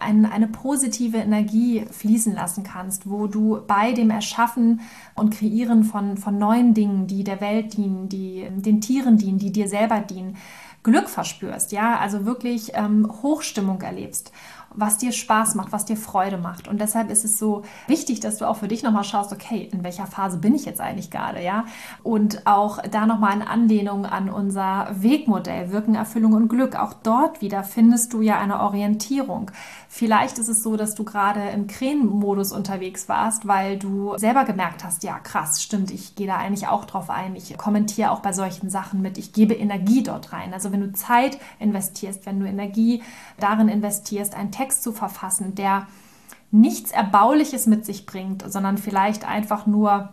ein, 0.00 0.26
eine 0.26 0.48
positive 0.48 1.16
Energie 1.16 1.86
fließen 1.90 2.34
lassen 2.34 2.62
kannst, 2.62 3.08
wo 3.08 3.26
du 3.26 3.60
bei 3.66 3.92
dem 3.92 4.10
Erschaffen 4.10 4.82
und 5.14 5.34
Kreieren 5.34 5.84
von, 5.84 6.18
von 6.18 6.38
neuen 6.38 6.74
Dingen, 6.74 7.06
die 7.06 7.24
der 7.24 7.40
Welt 7.40 7.76
dienen, 7.78 8.10
die 8.10 8.46
den 8.50 8.82
Tieren 8.82 9.16
dienen, 9.16 9.38
die 9.38 9.50
dir 9.50 9.68
selber 9.68 10.00
dienen, 10.00 10.36
Glück 10.82 11.08
verspürst, 11.08 11.72
ja, 11.72 11.98
also 11.98 12.24
wirklich 12.24 12.72
ähm, 12.74 13.10
Hochstimmung 13.22 13.82
erlebst 13.82 14.32
was 14.78 14.98
dir 14.98 15.12
Spaß 15.12 15.54
macht, 15.54 15.72
was 15.72 15.84
dir 15.84 15.96
Freude 15.96 16.38
macht. 16.38 16.68
Und 16.68 16.80
deshalb 16.80 17.10
ist 17.10 17.24
es 17.24 17.38
so 17.38 17.62
wichtig, 17.86 18.20
dass 18.20 18.38
du 18.38 18.48
auch 18.48 18.56
für 18.56 18.68
dich 18.68 18.82
nochmal 18.82 19.04
schaust, 19.04 19.32
okay, 19.32 19.68
in 19.72 19.82
welcher 19.82 20.06
Phase 20.06 20.38
bin 20.38 20.54
ich 20.54 20.64
jetzt 20.64 20.80
eigentlich 20.80 21.10
gerade, 21.10 21.42
ja? 21.42 21.64
Und 22.02 22.46
auch 22.46 22.78
da 22.90 23.06
nochmal 23.06 23.34
in 23.34 23.42
Anlehnung 23.42 24.06
an 24.06 24.30
unser 24.30 24.88
Wegmodell, 24.92 25.72
Wirken, 25.72 25.94
Erfüllung 25.94 26.34
und 26.34 26.48
Glück. 26.48 26.76
Auch 26.76 26.92
dort 26.92 27.40
wieder 27.40 27.64
findest 27.64 28.12
du 28.12 28.22
ja 28.22 28.38
eine 28.38 28.60
Orientierung. 28.60 29.50
Vielleicht 29.88 30.38
ist 30.38 30.48
es 30.48 30.62
so, 30.62 30.76
dass 30.76 30.94
du 30.94 31.02
gerade 31.02 31.48
im 31.48 31.66
Krähenmodus 31.66 32.52
unterwegs 32.52 33.08
warst, 33.08 33.48
weil 33.48 33.78
du 33.78 34.16
selber 34.18 34.44
gemerkt 34.44 34.84
hast, 34.84 35.02
ja 35.02 35.18
krass, 35.18 35.62
stimmt, 35.62 35.90
ich 35.90 36.14
gehe 36.14 36.26
da 36.26 36.36
eigentlich 36.36 36.68
auch 36.68 36.84
drauf 36.84 37.10
ein. 37.10 37.34
Ich 37.36 37.56
kommentiere 37.56 38.10
auch 38.10 38.20
bei 38.20 38.32
solchen 38.32 38.70
Sachen 38.70 39.02
mit. 39.02 39.18
Ich 39.18 39.32
gebe 39.32 39.54
Energie 39.54 40.02
dort 40.02 40.32
rein. 40.32 40.52
Also 40.52 40.72
wenn 40.72 40.80
du 40.80 40.92
Zeit 40.92 41.38
investierst, 41.58 42.26
wenn 42.26 42.38
du 42.38 42.46
Energie 42.46 43.02
darin 43.40 43.68
investierst, 43.68 44.34
einen 44.34 44.52
Text 44.52 44.67
zu 44.72 44.92
verfassen, 44.92 45.54
der 45.54 45.86
nichts 46.50 46.92
Erbauliches 46.92 47.66
mit 47.66 47.84
sich 47.84 48.06
bringt, 48.06 48.50
sondern 48.50 48.78
vielleicht 48.78 49.26
einfach 49.26 49.66
nur 49.66 50.12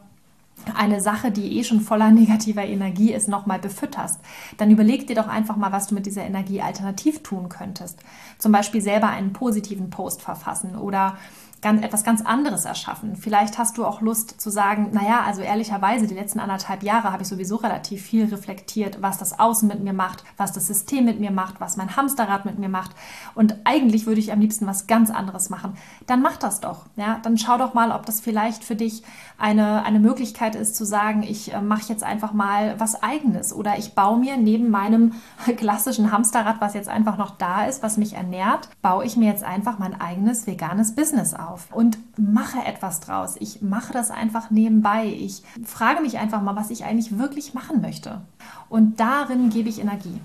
eine 0.73 1.01
Sache, 1.01 1.31
die 1.31 1.57
eh 1.57 1.63
schon 1.63 1.81
voller 1.81 2.11
negativer 2.11 2.63
Energie 2.65 3.13
ist, 3.13 3.27
nochmal 3.27 3.59
befütterst, 3.59 4.19
dann 4.57 4.71
überleg 4.71 5.07
dir 5.07 5.15
doch 5.15 5.27
einfach 5.27 5.55
mal, 5.55 5.71
was 5.71 5.87
du 5.87 5.95
mit 5.95 6.05
dieser 6.05 6.23
Energie 6.23 6.61
alternativ 6.61 7.23
tun 7.23 7.49
könntest. 7.49 7.99
Zum 8.37 8.51
Beispiel 8.51 8.81
selber 8.81 9.09
einen 9.09 9.33
positiven 9.33 9.89
Post 9.89 10.21
verfassen 10.21 10.75
oder 10.75 11.17
ganz, 11.65 11.83
etwas 11.83 12.03
ganz 12.03 12.21
anderes 12.21 12.65
erschaffen. 12.65 13.15
Vielleicht 13.15 13.57
hast 13.57 13.79
du 13.79 13.85
auch 13.85 13.99
Lust 13.99 14.39
zu 14.39 14.51
sagen, 14.51 14.89
naja, 14.91 15.23
also 15.25 15.41
ehrlicherweise, 15.41 16.05
die 16.05 16.13
letzten 16.13 16.39
anderthalb 16.39 16.83
Jahre 16.83 17.11
habe 17.11 17.23
ich 17.23 17.27
sowieso 17.27 17.55
relativ 17.55 18.03
viel 18.03 18.25
reflektiert, 18.25 19.01
was 19.01 19.17
das 19.17 19.39
Außen 19.39 19.67
mit 19.67 19.83
mir 19.83 19.91
macht, 19.91 20.23
was 20.37 20.51
das 20.51 20.67
System 20.67 21.05
mit 21.05 21.19
mir 21.19 21.31
macht, 21.31 21.59
was 21.59 21.75
mein 21.75 21.95
Hamsterrad 21.95 22.45
mit 22.45 22.59
mir 22.59 22.69
macht. 22.69 22.91
Und 23.33 23.55
eigentlich 23.63 24.05
würde 24.05 24.19
ich 24.19 24.31
am 24.31 24.41
liebsten 24.41 24.67
was 24.67 24.85
ganz 24.85 25.09
anderes 25.09 25.49
machen. 25.49 25.75
Dann 26.05 26.21
mach 26.21 26.37
das 26.37 26.59
doch. 26.59 26.85
Ja? 26.97 27.17
Dann 27.23 27.35
schau 27.35 27.57
doch 27.57 27.73
mal, 27.73 27.89
ob 27.89 28.05
das 28.05 28.21
vielleicht 28.21 28.63
für 28.63 28.75
dich 28.75 29.01
eine, 29.39 29.83
eine 29.85 29.99
Möglichkeit 29.99 30.53
ist, 30.53 30.75
zu 30.75 30.85
sagen, 30.85 31.23
ich 31.23 31.51
äh, 31.51 31.61
mache 31.61 31.89
jetzt 31.91 32.03
einfach 32.03 32.31
mal 32.31 32.79
was 32.79 33.01
Eigenes 33.01 33.51
oder 33.51 33.79
ich 33.79 33.95
baue 33.95 34.19
mir 34.19 34.37
neben 34.37 34.69
meinem 34.69 35.13
klassischen 35.57 36.11
Hamsterrad, 36.11 36.61
was 36.61 36.75
jetzt 36.75 36.89
einfach 36.89 37.17
noch 37.17 37.31
da 37.31 37.65
ist, 37.65 37.81
was 37.81 37.97
mich 37.97 38.13
ernährt, 38.13 38.69
baue 38.83 39.03
ich 39.03 39.17
mir 39.17 39.31
jetzt 39.31 39.43
einfach 39.43 39.79
mein 39.79 39.99
eigenes 39.99 40.45
veganes 40.45 40.93
Business 40.93 41.33
auf 41.33 41.54
auf 41.55 41.73
und 41.73 41.97
mache 42.17 42.59
etwas 42.65 42.99
draus. 42.99 43.35
Ich 43.39 43.61
mache 43.61 43.93
das 43.93 44.11
einfach 44.11 44.51
nebenbei. 44.51 45.05
Ich 45.05 45.41
frage 45.63 46.01
mich 46.01 46.17
einfach 46.17 46.41
mal, 46.41 46.55
was 46.55 46.69
ich 46.69 46.83
eigentlich 46.83 47.17
wirklich 47.17 47.53
machen 47.53 47.81
möchte. 47.81 48.21
Und 48.69 48.99
darin 48.99 49.49
gebe 49.49 49.69
ich 49.69 49.79
Energie. 49.79 50.19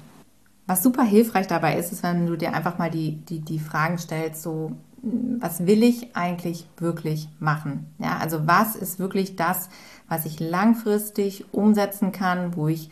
Was 0.66 0.82
super 0.82 1.04
hilfreich 1.04 1.46
dabei 1.46 1.76
ist, 1.76 1.92
ist, 1.92 2.02
wenn 2.02 2.26
du 2.26 2.36
dir 2.36 2.54
einfach 2.54 2.78
mal 2.78 2.90
die, 2.90 3.16
die, 3.16 3.40
die 3.40 3.58
Fragen 3.58 3.98
stellst, 3.98 4.42
so, 4.42 4.72
was 5.02 5.66
will 5.66 5.82
ich 5.82 6.14
eigentlich 6.14 6.66
wirklich 6.76 7.28
machen? 7.38 7.86
Ja, 7.98 8.18
also 8.18 8.46
was 8.46 8.76
ist 8.76 8.98
wirklich 8.98 9.36
das, 9.36 9.68
was 10.08 10.26
ich 10.26 10.40
langfristig 10.40 11.44
umsetzen 11.52 12.12
kann, 12.12 12.56
wo 12.56 12.68
ich 12.68 12.90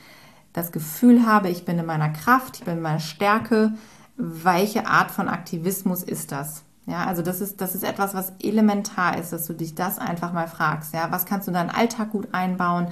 das 0.53 0.73
Gefühl 0.73 1.27
habe, 1.27 1.51
ich 1.51 1.65
bin 1.65 1.79
in 1.79 1.87
meiner 1.87 2.09
Kraft, 2.09 2.57
ich 2.59 2.65
bin 2.65 2.79
in 2.79 2.83
meiner 2.83 3.01
Stärke. 3.01 3.75
Welche 4.17 4.87
Art 4.87 5.11
von 5.11 5.29
Aktivismus 5.29 6.03
ist 6.03 6.33
das? 6.33 6.65
Ja, 6.89 7.05
also 7.05 7.21
das 7.21 7.43
ist, 7.43 7.61
das 7.61 7.75
ist 7.75 7.85
etwas, 7.85 8.15
was 8.15 8.33
elementar 8.43 9.19
ist, 9.19 9.31
dass 9.35 9.47
du 9.47 9.53
dich 9.53 9.75
das 9.75 9.99
einfach 9.99 10.33
mal 10.33 10.49
fragst. 10.49 10.95
Ja, 10.95 11.11
was 11.13 11.27
kannst 11.27 11.47
du 11.47 11.51
in 11.51 11.55
deinen 11.55 11.69
Alltag 11.69 12.11
gut 12.13 12.29
einbauen? 12.33 12.89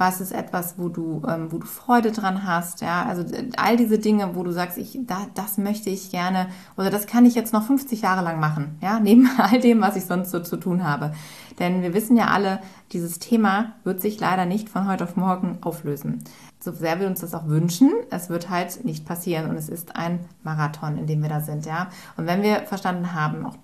Was 0.00 0.22
ist 0.22 0.32
etwas, 0.32 0.78
wo 0.78 0.88
du, 0.88 1.20
ähm, 1.28 1.52
wo 1.52 1.58
du 1.58 1.66
Freude 1.66 2.10
dran 2.10 2.46
hast? 2.46 2.80
Ja, 2.80 3.04
also 3.04 3.22
all 3.58 3.76
diese 3.76 3.98
Dinge, 3.98 4.34
wo 4.34 4.42
du 4.42 4.50
sagst, 4.50 4.78
ich, 4.78 4.98
da, 5.02 5.26
das 5.34 5.58
möchte 5.58 5.90
ich 5.90 6.10
gerne 6.10 6.46
oder 6.78 6.88
das 6.88 7.06
kann 7.06 7.26
ich 7.26 7.34
jetzt 7.34 7.52
noch 7.52 7.64
50 7.64 8.00
Jahre 8.00 8.24
lang 8.24 8.40
machen. 8.40 8.78
Ja, 8.80 8.98
neben 9.02 9.28
all 9.36 9.60
dem, 9.60 9.82
was 9.82 9.96
ich 9.96 10.06
sonst 10.06 10.30
so 10.30 10.40
zu 10.40 10.56
tun 10.56 10.84
habe. 10.84 11.12
Denn 11.58 11.82
wir 11.82 11.92
wissen 11.92 12.16
ja 12.16 12.28
alle, 12.28 12.60
dieses 12.92 13.18
Thema 13.18 13.74
wird 13.84 14.00
sich 14.00 14.18
leider 14.18 14.46
nicht 14.46 14.70
von 14.70 14.88
heute 14.88 15.04
auf 15.04 15.16
morgen 15.16 15.58
auflösen 15.60 16.24
so 16.62 16.72
sehr 16.72 17.00
wir 17.00 17.06
uns 17.06 17.20
das 17.20 17.34
auch 17.34 17.46
wünschen, 17.46 17.90
es 18.10 18.28
wird 18.28 18.50
halt 18.50 18.84
nicht 18.84 19.06
passieren 19.06 19.48
und 19.48 19.56
es 19.56 19.70
ist 19.70 19.96
ein 19.96 20.20
Marathon, 20.42 20.98
in 20.98 21.06
dem 21.06 21.22
wir 21.22 21.30
da 21.30 21.40
sind, 21.40 21.64
ja. 21.64 21.88
Und 22.18 22.26
wenn 22.26 22.42
wir 22.42 22.66
verstanden 22.66 23.14
haben, 23.14 23.46
auch 23.46 23.56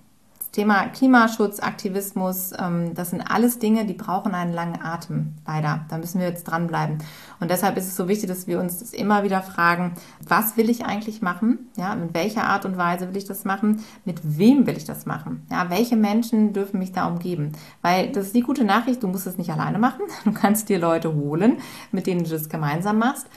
Thema 0.51 0.87
Klimaschutz, 0.87 1.59
Aktivismus, 1.59 2.51
ähm, 2.57 2.93
das 2.95 3.11
sind 3.11 3.21
alles 3.21 3.59
Dinge, 3.59 3.85
die 3.85 3.93
brauchen 3.93 4.33
einen 4.33 4.53
langen 4.53 4.81
Atem, 4.81 5.35
leider. 5.45 5.85
Da 5.89 5.97
müssen 5.97 6.19
wir 6.19 6.27
jetzt 6.27 6.45
dranbleiben. 6.45 6.97
Und 7.39 7.51
deshalb 7.51 7.77
ist 7.77 7.87
es 7.87 7.95
so 7.95 8.07
wichtig, 8.07 8.29
dass 8.29 8.47
wir 8.47 8.59
uns 8.59 8.79
das 8.79 8.93
immer 8.93 9.23
wieder 9.23 9.41
fragen, 9.41 9.93
was 10.27 10.57
will 10.57 10.69
ich 10.69 10.85
eigentlich 10.85 11.21
machen? 11.21 11.69
Ja, 11.77 11.93
in 11.93 12.13
welcher 12.13 12.45
Art 12.45 12.65
und 12.65 12.77
Weise 12.77 13.09
will 13.09 13.17
ich 13.17 13.25
das 13.25 13.45
machen? 13.45 13.83
Mit 14.05 14.21
wem 14.23 14.65
will 14.65 14.77
ich 14.77 14.85
das 14.85 15.05
machen? 15.05 15.45
Ja, 15.51 15.69
welche 15.69 15.95
Menschen 15.95 16.53
dürfen 16.53 16.79
mich 16.79 16.91
da 16.91 17.07
umgeben? 17.07 17.51
Weil 17.81 18.11
das 18.11 18.27
ist 18.27 18.35
die 18.35 18.41
gute 18.41 18.63
Nachricht, 18.63 19.03
du 19.03 19.07
musst 19.07 19.27
es 19.27 19.37
nicht 19.37 19.51
alleine 19.51 19.79
machen. 19.79 20.01
Du 20.27 20.33
kannst 20.33 20.67
dir 20.67 20.77
Leute 20.77 21.13
holen, 21.15 21.57
mit 21.91 22.05
denen 22.05 22.23
du 22.23 22.29
das 22.29 22.49
gemeinsam 22.49 22.99
machst. 22.99 23.27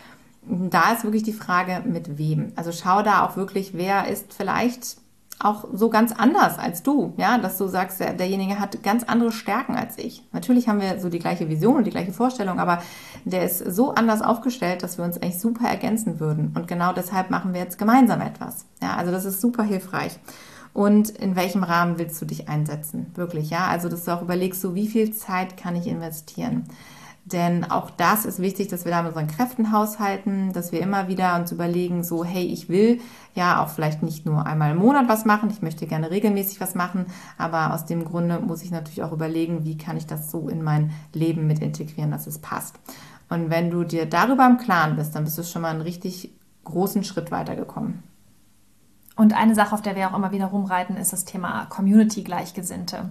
Da 0.43 0.93
ist 0.93 1.05
wirklich 1.05 1.23
die 1.23 1.33
Frage, 1.33 1.83
mit 1.87 2.19
wem. 2.19 2.53
Also 2.57 2.73
schau 2.73 3.03
da 3.03 3.25
auch 3.25 3.37
wirklich, 3.37 3.75
wer 3.75 4.09
ist 4.09 4.35
vielleicht 4.35 4.97
auch 5.41 5.65
so 5.73 5.89
ganz 5.91 6.13
anders 6.13 6.59
als 6.59 6.83
du, 6.83 7.15
ja, 7.17 7.39
dass 7.39 7.57
du 7.59 7.67
sagst, 7.67 8.01
der, 8.01 8.13
derjenige 8.13 8.61
hat 8.61 8.83
ganz 8.83 9.05
andere 9.05 9.33
Stärken 9.33 9.75
als 9.75 9.99
ich. 9.99 10.23
Natürlich 10.33 10.69
haben 10.69 10.81
wir 10.81 11.01
so 11.01 11.09
die 11.09 11.19
gleiche 11.19 11.49
Vision 11.49 11.77
und 11.77 11.85
die 11.85 11.91
gleiche 11.91 12.13
Vorstellung, 12.13 12.61
aber 12.61 12.83
der 13.25 13.45
ist 13.45 13.59
so 13.59 13.95
anders 13.95 14.23
aufgestellt, 14.23 14.83
dass 14.83 14.99
wir 14.99 15.05
uns 15.05 15.17
eigentlich 15.17 15.41
super 15.41 15.69
ergänzen 15.69 16.21
würden. 16.21 16.53
Und 16.55 16.69
genau 16.69 16.93
deshalb 16.93 17.31
machen 17.31 17.55
wir 17.55 17.61
jetzt 17.61 17.79
gemeinsam 17.79 18.21
etwas. 18.21 18.67
Ja, 18.83 18.97
also 18.97 19.11
das 19.11 19.25
ist 19.25 19.41
super 19.41 19.63
hilfreich. 19.63 20.19
Und 20.73 21.11
in 21.11 21.35
welchem 21.37 21.65
Rahmen 21.65 21.99
willst 21.99 22.21
du 22.23 22.27
dich 22.27 22.49
einsetzen? 22.49 23.11
Wirklich, 23.15 23.51
ja. 23.51 23.67
Also, 23.67 23.89
dass 23.89 24.05
du 24.05 24.13
auch 24.13 24.23
überlegst, 24.23 24.61
so 24.61 24.75
wie 24.75 24.87
viel 24.87 25.13
Zeit 25.13 25.57
kann 25.57 25.75
ich 25.75 25.87
investieren? 25.87 26.65
Denn 27.33 27.65
auch 27.71 27.91
das 27.91 28.25
ist 28.25 28.41
wichtig, 28.41 28.69
dass 28.69 28.85
wir 28.85 28.93
da 28.93 29.03
mit 29.03 29.13
unseren 29.13 29.29
Kräften 29.29 29.73
haushalten, 29.73 30.53
dass 30.53 30.73
wir 30.73 30.81
immer 30.81 31.07
wieder 31.09 31.37
uns 31.37 31.53
überlegen, 31.53 32.03
so, 32.03 32.25
hey, 32.25 32.45
ich 32.45 32.69
will 32.69 33.01
ja 33.35 33.63
auch 33.63 33.69
vielleicht 33.69 34.03
nicht 34.03 34.27
nur 34.27 34.47
einmal 34.47 34.73
im 34.73 34.79
Monat 34.79 35.09
was 35.09 35.25
machen, 35.25 35.51
ich 35.51 35.63
möchte 35.63 35.87
gerne 35.87 36.11
regelmäßig 36.11 36.61
was 36.61 36.75
machen, 36.75 37.07
aber 37.39 37.73
aus 37.73 37.87
dem 37.87 38.05
Grunde 38.05 38.41
muss 38.41 38.63
ich 38.63 38.71
natürlich 38.71 39.03
auch 39.03 39.13
überlegen, 39.13 39.65
wie 39.65 39.79
kann 39.79 39.97
ich 39.97 40.07
das 40.07 40.31
so 40.31 40.49
in 40.49 40.63
mein 40.63 40.93
Leben 41.13 41.47
mit 41.47 41.61
integrieren, 41.61 42.11
dass 42.11 42.27
es 42.27 42.39
passt. 42.39 42.77
Und 43.29 43.49
wenn 43.49 43.71
du 43.71 43.85
dir 43.85 44.07
darüber 44.07 44.47
im 44.47 44.59
Klaren 44.59 44.97
bist, 44.97 45.15
dann 45.15 45.25
bist 45.25 45.39
du 45.39 45.45
schon 45.45 45.63
mal 45.63 45.71
einen 45.71 45.83
richtig 45.83 46.33
großen 46.65 47.05
Schritt 47.05 47.31
weitergekommen. 47.31 48.03
Und 49.17 49.35
eine 49.35 49.55
Sache, 49.55 49.75
auf 49.75 49.83
der 49.83 49.97
wir 49.97 50.09
auch 50.09 50.17
immer 50.17 50.33
wieder 50.33 50.47
rumreiten, 50.47 50.97
ist 50.97 51.13
das 51.13 51.25
Thema 51.25 51.67
Community-Gleichgesinnte. 51.67 53.11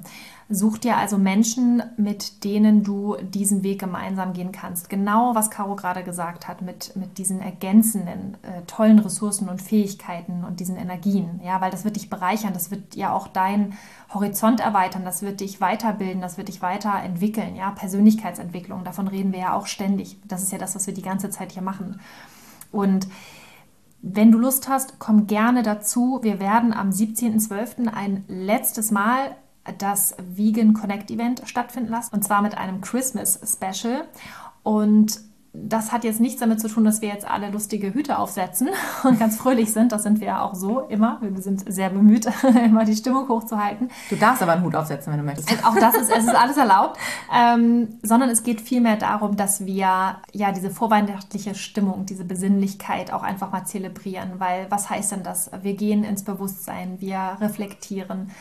Such 0.52 0.80
dir 0.80 0.98
also 0.98 1.20
Menschen, 1.20 1.84
mit 1.96 2.44
denen 2.44 2.84
du 2.84 3.16
diesen 3.22 3.62
Weg 3.62 3.80
gemeinsam 3.80 4.34
gehen 4.34 4.52
kannst. 4.52 4.90
Genau, 4.90 5.36
was 5.36 5.52
Caro 5.52 5.76
gerade 5.76 6.04
gesagt 6.04 6.48
hat, 6.48 6.64
mit, 6.64 6.96
mit 6.96 7.20
diesen 7.20 7.40
ergänzenden, 7.40 8.36
äh, 8.42 8.64
tollen 8.66 8.98
Ressourcen 8.98 9.48
und 9.48 9.62
Fähigkeiten 9.62 10.44
und 10.44 10.60
diesen 10.60 10.76
Energien. 10.76 11.40
Ja, 11.44 11.62
weil 11.62 11.70
das 11.70 11.86
wird 11.86 11.98
dich 11.98 12.10
bereichern, 12.10 12.54
das 12.54 12.72
wird 12.72 12.96
ja 12.96 13.14
auch 13.14 13.28
deinen 13.28 13.78
Horizont 14.12 14.60
erweitern, 14.60 15.06
das 15.06 15.22
wird 15.22 15.42
dich 15.42 15.62
weiterbilden, 15.62 16.22
das 16.22 16.40
wird 16.40 16.48
dich 16.48 16.64
weiterentwickeln. 16.64 17.56
Ja, 17.56 17.70
Persönlichkeitsentwicklung, 17.70 18.84
davon 18.84 19.08
reden 19.08 19.32
wir 19.32 19.40
ja 19.40 19.54
auch 19.54 19.68
ständig. 19.68 20.18
Das 20.28 20.42
ist 20.42 20.52
ja 20.52 20.58
das, 20.58 20.74
was 20.74 20.88
wir 20.88 20.96
die 20.96 21.04
ganze 21.04 21.30
Zeit 21.30 21.52
hier 21.52 21.62
machen. 21.62 22.00
Und 22.72 23.08
wenn 24.02 24.32
du 24.32 24.38
Lust 24.38 24.70
hast, 24.70 25.00
komm 25.00 25.28
gerne 25.28 25.64
dazu. 25.64 26.20
Wir 26.22 26.40
werden 26.40 26.74
am 26.74 26.90
17.12. 26.90 27.88
ein 27.88 28.24
letztes 28.28 28.92
Mal 28.92 29.36
das 29.78 30.16
Vegan 30.18 30.74
Connect 30.74 31.12
Event 31.12 31.42
stattfinden 31.46 31.92
lassen 31.92 32.16
und 32.16 32.24
zwar 32.24 32.42
mit 32.42 32.58
einem 32.58 32.82
Christmas 32.82 33.40
Special. 33.44 34.06
Und 34.64 35.20
das 35.52 35.92
hat 35.92 36.04
jetzt 36.04 36.20
nichts 36.20 36.40
damit 36.40 36.62
zu 36.62 36.68
tun, 36.68 36.84
dass 36.84 37.02
wir 37.02 37.10
jetzt 37.10 37.30
alle 37.30 37.50
lustige 37.50 37.94
Hüte 37.94 38.20
aufsetzen 38.20 38.70
und 39.04 39.20
ganz 39.20 39.38
fröhlich 39.38 39.74
sind. 39.74 39.92
Das 39.92 40.04
sind 40.04 40.20
wir 40.20 40.28
ja 40.28 40.42
auch 40.42 40.54
so 40.54 40.82
immer. 40.82 41.18
Wir 41.22 41.42
sind 41.42 41.72
sehr 41.72 41.90
bemüht, 41.90 42.28
immer 42.66 42.86
die 42.86 42.96
Stimmung 42.96 43.28
hochzuhalten. 43.28 43.90
Du 44.10 44.16
darfst 44.16 44.44
aber 44.44 44.54
einen 44.54 44.64
Hut 44.64 44.76
aufsetzen, 44.76 45.12
wenn 45.12 45.20
du 45.20 45.26
möchtest. 45.26 45.66
Auch 45.66 45.76
das 45.76 45.96
ist, 45.96 46.12
es 46.12 46.26
ist 46.26 46.36
alles 46.36 46.58
erlaubt. 46.58 47.00
Ähm, 47.36 48.00
sondern 48.04 48.30
es 48.30 48.44
geht 48.44 48.62
vielmehr 48.62 48.96
darum, 48.96 49.38
dass 49.38 49.66
wir 49.66 50.18
ja 50.34 50.52
diese 50.56 50.70
vorweihnachtliche 50.70 51.56
Stimmung, 51.56 52.06
diese 52.06 52.26
Besinnlichkeit 52.26 53.12
auch 53.12 53.24
einfach 53.24 53.52
mal 53.52 53.66
zelebrieren. 53.66 54.34
Weil 54.40 54.68
was 54.70 54.90
heißt 54.90 55.12
denn 55.12 55.24
das? 55.24 55.50
Wir 55.62 55.76
gehen 55.76 56.04
ins 56.04 56.24
Bewusstsein, 56.24 57.02
wir 57.02 57.38
reflektieren. 57.42 58.32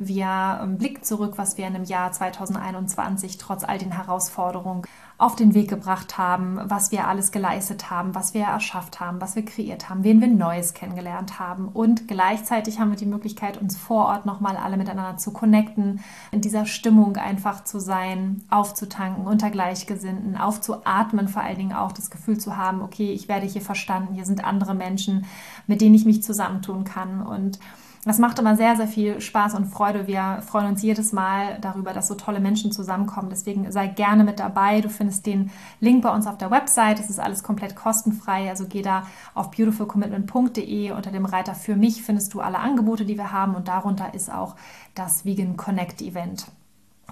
Wir 0.00 0.60
ähm, 0.62 0.78
blicken 0.78 1.02
zurück, 1.02 1.34
was 1.36 1.58
wir 1.58 1.66
in 1.66 1.72
dem 1.72 1.84
Jahr 1.84 2.12
2021 2.12 3.36
trotz 3.36 3.64
all 3.64 3.78
den 3.78 3.90
Herausforderungen 3.90 4.82
auf 5.18 5.34
den 5.34 5.52
Weg 5.52 5.68
gebracht 5.68 6.16
haben, 6.16 6.60
was 6.62 6.92
wir 6.92 7.08
alles 7.08 7.32
geleistet 7.32 7.90
haben, 7.90 8.14
was 8.14 8.34
wir 8.34 8.42
erschafft 8.42 9.00
haben, 9.00 9.20
was 9.20 9.34
wir 9.34 9.44
kreiert 9.44 9.90
haben, 9.90 10.04
wen 10.04 10.20
wir 10.20 10.28
Neues 10.28 10.74
kennengelernt 10.74 11.40
haben. 11.40 11.66
Und 11.66 12.06
gleichzeitig 12.06 12.78
haben 12.78 12.90
wir 12.90 12.96
die 12.96 13.04
Möglichkeit, 13.04 13.60
uns 13.60 13.76
vor 13.76 14.06
Ort 14.06 14.26
nochmal 14.26 14.56
alle 14.56 14.76
miteinander 14.76 15.18
zu 15.18 15.32
connecten, 15.32 16.00
in 16.30 16.40
dieser 16.40 16.66
Stimmung 16.66 17.16
einfach 17.16 17.64
zu 17.64 17.80
sein, 17.80 18.44
aufzutanken, 18.48 19.26
unter 19.26 19.50
Gleichgesinnten, 19.50 20.36
aufzuatmen, 20.36 21.26
vor 21.26 21.42
allen 21.42 21.58
Dingen 21.58 21.72
auch 21.72 21.90
das 21.90 22.10
Gefühl 22.10 22.38
zu 22.38 22.56
haben, 22.56 22.80
okay, 22.80 23.10
ich 23.12 23.26
werde 23.26 23.46
hier 23.46 23.62
verstanden, 23.62 24.14
hier 24.14 24.24
sind 24.24 24.44
andere 24.44 24.74
Menschen, 24.74 25.26
mit 25.66 25.80
denen 25.80 25.96
ich 25.96 26.04
mich 26.04 26.22
zusammentun 26.22 26.84
kann. 26.84 27.26
Und 27.26 27.58
das 28.08 28.18
macht 28.18 28.38
immer 28.38 28.56
sehr, 28.56 28.74
sehr 28.76 28.88
viel 28.88 29.20
Spaß 29.20 29.54
und 29.54 29.66
Freude. 29.66 30.06
Wir 30.06 30.42
freuen 30.46 30.68
uns 30.68 30.82
jedes 30.82 31.12
Mal 31.12 31.58
darüber, 31.60 31.92
dass 31.92 32.08
so 32.08 32.14
tolle 32.14 32.40
Menschen 32.40 32.72
zusammenkommen. 32.72 33.28
Deswegen 33.30 33.70
sei 33.70 33.86
gerne 33.86 34.24
mit 34.24 34.38
dabei. 34.38 34.80
Du 34.80 34.88
findest 34.88 35.26
den 35.26 35.50
Link 35.80 36.02
bei 36.02 36.10
uns 36.10 36.26
auf 36.26 36.38
der 36.38 36.50
Website. 36.50 36.98
Das 36.98 37.10
ist 37.10 37.20
alles 37.20 37.42
komplett 37.42 37.76
kostenfrei. 37.76 38.48
Also 38.48 38.66
geh 38.66 38.82
da 38.82 39.06
auf 39.34 39.50
beautifulcommitment.de 39.50 40.92
unter 40.92 41.10
dem 41.10 41.26
Reiter 41.26 41.54
für 41.54 41.76
mich 41.76 42.02
findest 42.02 42.32
du 42.34 42.40
alle 42.40 42.58
Angebote, 42.58 43.04
die 43.04 43.18
wir 43.18 43.32
haben 43.32 43.54
und 43.54 43.68
darunter 43.68 44.14
ist 44.14 44.32
auch 44.32 44.56
das 44.94 45.24
Vegan 45.24 45.56
Connect 45.56 46.00
Event. 46.00 46.46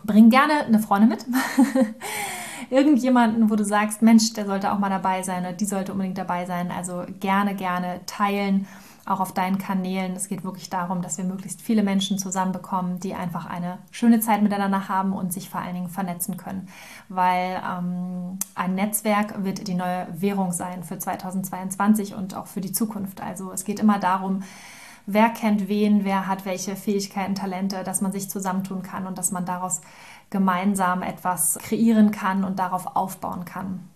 Bring 0.05 0.31
gerne 0.31 0.65
eine 0.67 0.79
Freundin 0.79 1.11
mit. 1.11 1.27
Irgendjemanden, 2.71 3.51
wo 3.51 3.57
du 3.57 3.65
sagst, 3.65 4.03
Mensch, 4.03 4.33
der 4.33 4.47
sollte 4.47 4.73
auch 4.73 4.79
mal 4.79 4.89
dabei 4.89 5.23
sein 5.23 5.43
oder 5.43 5.53
die 5.53 5.67
sollte 5.67 5.93
unbedingt 5.93 6.19
dabei 6.19 6.47
sein. 6.47 6.71
Also 6.71 7.05
gerne, 7.21 7.55
gerne 7.55 8.01
teilen 8.07 8.67
auch 9.07 9.21
auf 9.21 9.33
deinen 9.33 9.59
Kanälen. 9.59 10.15
Es 10.15 10.29
geht 10.29 10.45
wirklich 10.45 10.69
darum, 10.69 11.01
dass 11.01 11.17
wir 11.17 11.25
möglichst 11.25 11.63
viele 11.63 11.83
Menschen 11.83 12.19
zusammenbekommen, 12.19 12.99
die 12.99 13.15
einfach 13.15 13.47
eine 13.47 13.79
schöne 13.93 14.21
Zeit 14.21 14.43
miteinander 14.43 14.89
haben 14.89 15.13
und 15.13 15.33
sich 15.33 15.49
vor 15.49 15.61
allen 15.61 15.75
Dingen 15.75 15.89
vernetzen 15.89 16.37
können. 16.37 16.69
Weil 17.09 17.63
ähm, 17.65 18.39
ein 18.57 18.75
Netzwerk 18.75 19.45
wird 19.45 19.69
die 19.69 19.75
neue 19.75 20.09
Währung 20.13 20.53
sein 20.53 20.83
für 20.83 20.99
2022 20.99 22.15
und 22.15 22.35
auch 22.35 22.49
für 22.49 22.61
die 22.61 22.73
Zukunft. 22.73 23.21
Also 23.21 23.53
es 23.53 23.65
geht 23.65 23.79
immer 23.79 24.01
darum, 24.01 24.43
wer 25.07 25.31
kennt 25.31 25.69
wen, 25.69 26.05
wer 26.05 26.27
hat 26.27 26.45
welche 26.45 26.75
Fähigkeiten, 26.75 27.37
Talente, 27.37 27.85
dass 27.85 28.01
man 28.01 28.11
sich 28.11 28.29
zusammentun 28.29 28.83
kann 28.83 29.07
und 29.07 29.19
dass 29.19 29.31
man 29.31 29.47
daraus 29.47 29.81
gemeinsam 30.31 31.03
etwas 31.03 31.59
kreieren 31.63 32.11
kann 32.11 32.43
und 32.43 32.59
darauf 32.59 32.97
aufbauen 32.97 33.45
kann. 33.45 33.89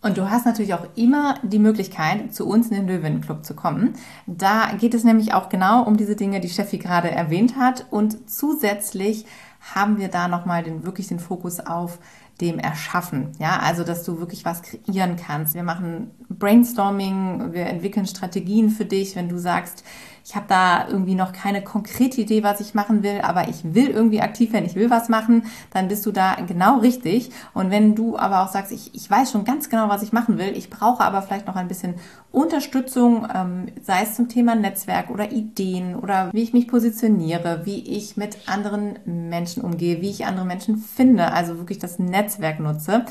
Und 0.00 0.16
du 0.16 0.30
hast 0.30 0.46
natürlich 0.46 0.74
auch 0.74 0.86
immer 0.94 1.34
die 1.42 1.58
Möglichkeit, 1.58 2.32
zu 2.32 2.46
uns 2.46 2.68
in 2.68 2.76
den 2.76 2.86
Löwenclub 2.86 3.44
zu 3.44 3.54
kommen. 3.54 3.94
Da 4.26 4.72
geht 4.78 4.94
es 4.94 5.02
nämlich 5.02 5.34
auch 5.34 5.48
genau 5.48 5.82
um 5.82 5.96
diese 5.96 6.14
Dinge, 6.14 6.40
die 6.40 6.48
Steffi 6.48 6.78
gerade 6.78 7.10
erwähnt 7.10 7.56
hat. 7.56 7.86
Und 7.90 8.30
zusätzlich 8.30 9.26
haben 9.74 9.98
wir 9.98 10.08
da 10.08 10.28
nochmal 10.28 10.62
den, 10.62 10.84
wirklich 10.84 11.08
den 11.08 11.18
Fokus 11.18 11.58
auf 11.58 11.98
dem 12.40 12.60
Erschaffen. 12.60 13.32
Ja, 13.40 13.58
also, 13.58 13.82
dass 13.82 14.04
du 14.04 14.20
wirklich 14.20 14.44
was 14.44 14.62
kreieren 14.62 15.16
kannst. 15.16 15.54
Wir 15.54 15.64
machen 15.64 16.12
Brainstorming, 16.28 17.52
wir 17.52 17.66
entwickeln 17.66 18.06
Strategien 18.06 18.70
für 18.70 18.84
dich, 18.84 19.16
wenn 19.16 19.28
du 19.28 19.38
sagst, 19.38 19.82
ich 20.28 20.36
habe 20.36 20.44
da 20.46 20.86
irgendwie 20.86 21.14
noch 21.14 21.32
keine 21.32 21.64
konkrete 21.64 22.20
Idee, 22.20 22.42
was 22.42 22.60
ich 22.60 22.74
machen 22.74 23.02
will, 23.02 23.22
aber 23.22 23.48
ich 23.48 23.72
will 23.72 23.88
irgendwie 23.88 24.20
aktiv 24.20 24.52
werden, 24.52 24.66
ich 24.66 24.74
will 24.74 24.90
was 24.90 25.08
machen, 25.08 25.44
dann 25.72 25.88
bist 25.88 26.04
du 26.04 26.12
da 26.12 26.34
genau 26.46 26.80
richtig. 26.80 27.30
Und 27.54 27.70
wenn 27.70 27.94
du 27.94 28.18
aber 28.18 28.42
auch 28.42 28.48
sagst, 28.48 28.70
ich, 28.70 28.94
ich 28.94 29.10
weiß 29.10 29.32
schon 29.32 29.44
ganz 29.44 29.70
genau, 29.70 29.88
was 29.88 30.02
ich 30.02 30.12
machen 30.12 30.36
will, 30.36 30.54
ich 30.54 30.68
brauche 30.68 31.02
aber 31.02 31.22
vielleicht 31.22 31.46
noch 31.46 31.56
ein 31.56 31.66
bisschen 31.66 31.94
Unterstützung, 32.30 33.26
ähm, 33.34 33.68
sei 33.82 34.02
es 34.02 34.16
zum 34.16 34.28
Thema 34.28 34.54
Netzwerk 34.54 35.08
oder 35.08 35.32
Ideen 35.32 35.96
oder 35.96 36.28
wie 36.34 36.42
ich 36.42 36.52
mich 36.52 36.68
positioniere, 36.68 37.62
wie 37.64 37.96
ich 37.96 38.18
mit 38.18 38.50
anderen 38.50 38.98
Menschen 39.06 39.62
umgehe, 39.62 40.02
wie 40.02 40.10
ich 40.10 40.26
andere 40.26 40.44
Menschen 40.44 40.76
finde, 40.76 41.32
also 41.32 41.56
wirklich 41.56 41.78
das 41.78 41.98
Netzwerk 41.98 42.60
nutze. 42.60 43.06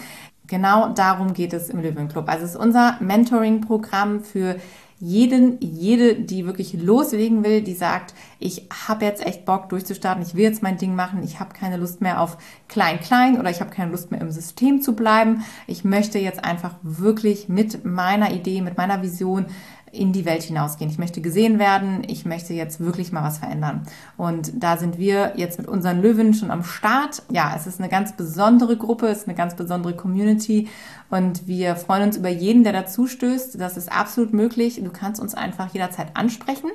Genau 0.46 0.90
darum 0.90 1.34
geht 1.34 1.54
es 1.54 1.70
im 1.70 1.82
Löwenclub. 1.82 2.30
Also 2.30 2.46
es 2.46 2.52
ist 2.52 2.58
unser 2.58 2.96
Mentoring-Programm 3.02 4.22
für 4.22 4.58
jeden, 5.00 5.60
jede, 5.62 6.16
die 6.16 6.46
wirklich 6.46 6.74
loslegen 6.74 7.44
will, 7.44 7.62
die 7.62 7.76
sagt, 7.76 8.16
ich 8.40 8.68
habe 8.88 9.06
jetzt 9.06 9.26
echt 9.26 9.46
Bock 9.46 9.70
durchzustarten, 9.70 10.24
ich 10.24 10.34
will 10.34 10.44
jetzt 10.44 10.64
mein 10.64 10.78
Ding 10.78 10.96
machen, 10.96 11.22
ich 11.24 11.40
habe 11.40 11.54
keine 11.54 11.78
Lust 11.78 12.02
mehr 12.02 12.20
auf 12.20 12.38
klein 12.68 13.00
klein 13.00 13.40
oder 13.40 13.50
ich 13.50 13.62
habe 13.62 13.70
keine 13.70 13.92
Lust 13.92 14.10
mehr 14.10 14.22
im 14.22 14.32
System 14.32 14.82
zu 14.82 14.96
bleiben. 14.96 15.44
Ich 15.68 15.84
möchte 15.84 16.18
jetzt 16.18 16.44
einfach 16.44 16.76
wirklich 16.82 17.48
mit 17.48 17.86
meiner 17.86 18.32
Idee, 18.32 18.62
mit 18.62 18.78
meiner 18.78 19.02
Vision 19.04 19.46
in 19.92 20.14
die 20.14 20.26
Welt 20.26 20.44
hinausgehen. 20.44 20.90
Ich 20.90 20.98
möchte 20.98 21.22
gesehen 21.22 21.60
werden. 21.60 22.04
Ich 22.08 22.26
möchte 22.26 22.54
jetzt 22.54 22.80
wirklich 22.80 23.12
mal 23.12 23.24
was 23.24 23.38
verändern. 23.40 23.84
Und 24.18 24.52
da 24.56 24.78
sind 24.78 24.98
wir 24.98 25.34
jetzt 25.36 25.58
mit 25.60 25.68
unseren 25.68 26.02
Löwen 26.02 26.34
schon 26.34 26.52
am 26.52 26.64
Start. 26.64 27.24
Ja, 27.32 27.54
es 27.56 27.68
ist 27.68 27.80
eine 27.80 27.90
ganz 27.90 28.16
besondere 28.16 28.78
Gruppe, 28.78 29.08
es 29.08 29.20
ist 29.20 29.28
eine 29.28 29.38
ganz 29.38 29.56
besondere 29.56 29.96
Community. 29.96 30.70
Und 31.10 31.48
wir 31.48 31.76
freuen 31.76 32.04
uns 32.04 32.18
über 32.18 32.30
jeden, 32.30 32.64
der 32.64 32.74
dazu 32.74 33.08
stößt. 33.08 33.60
Das 33.60 33.78
ist 33.78 33.92
absolut 33.92 34.34
möglich. 34.34 34.82
Du 34.84 34.92
kannst 34.92 35.22
uns 35.22 35.36
einfach 35.36 35.74
jederzeit 35.74 36.16
ansprechen. 36.16 36.70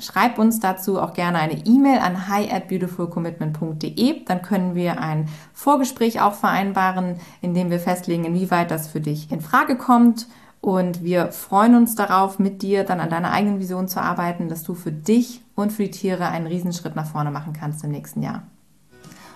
Schreib 0.00 0.38
uns 0.38 0.58
dazu 0.58 1.00
auch 1.00 1.14
gerne 1.14 1.38
eine 1.38 1.64
E-Mail 1.66 1.98
an 1.98 2.28
hi 2.28 2.50
at 2.50 2.68
beautifulcommitment.de. 2.68 4.24
Dann 4.24 4.42
können 4.42 4.74
wir 4.74 5.00
ein 5.00 5.28
Vorgespräch 5.52 6.20
auch 6.20 6.34
vereinbaren, 6.34 7.20
in 7.40 7.54
dem 7.54 7.70
wir 7.70 7.78
festlegen, 7.78 8.24
inwieweit 8.24 8.70
das 8.70 8.88
für 8.88 9.00
dich 9.00 9.30
in 9.30 9.40
Frage 9.40 9.76
kommt. 9.76 10.26
Und 10.64 11.04
wir 11.04 11.30
freuen 11.30 11.74
uns 11.74 11.94
darauf, 11.94 12.38
mit 12.38 12.62
dir 12.62 12.84
dann 12.84 12.98
an 12.98 13.10
deiner 13.10 13.32
eigenen 13.32 13.60
Vision 13.60 13.86
zu 13.86 14.00
arbeiten, 14.00 14.48
dass 14.48 14.62
du 14.62 14.72
für 14.72 14.92
dich 14.92 15.42
und 15.54 15.74
für 15.74 15.82
die 15.82 15.90
Tiere 15.90 16.28
einen 16.28 16.46
Riesenschritt 16.46 16.96
nach 16.96 17.04
vorne 17.04 17.30
machen 17.30 17.52
kannst 17.52 17.84
im 17.84 17.90
nächsten 17.90 18.22
Jahr. 18.22 18.44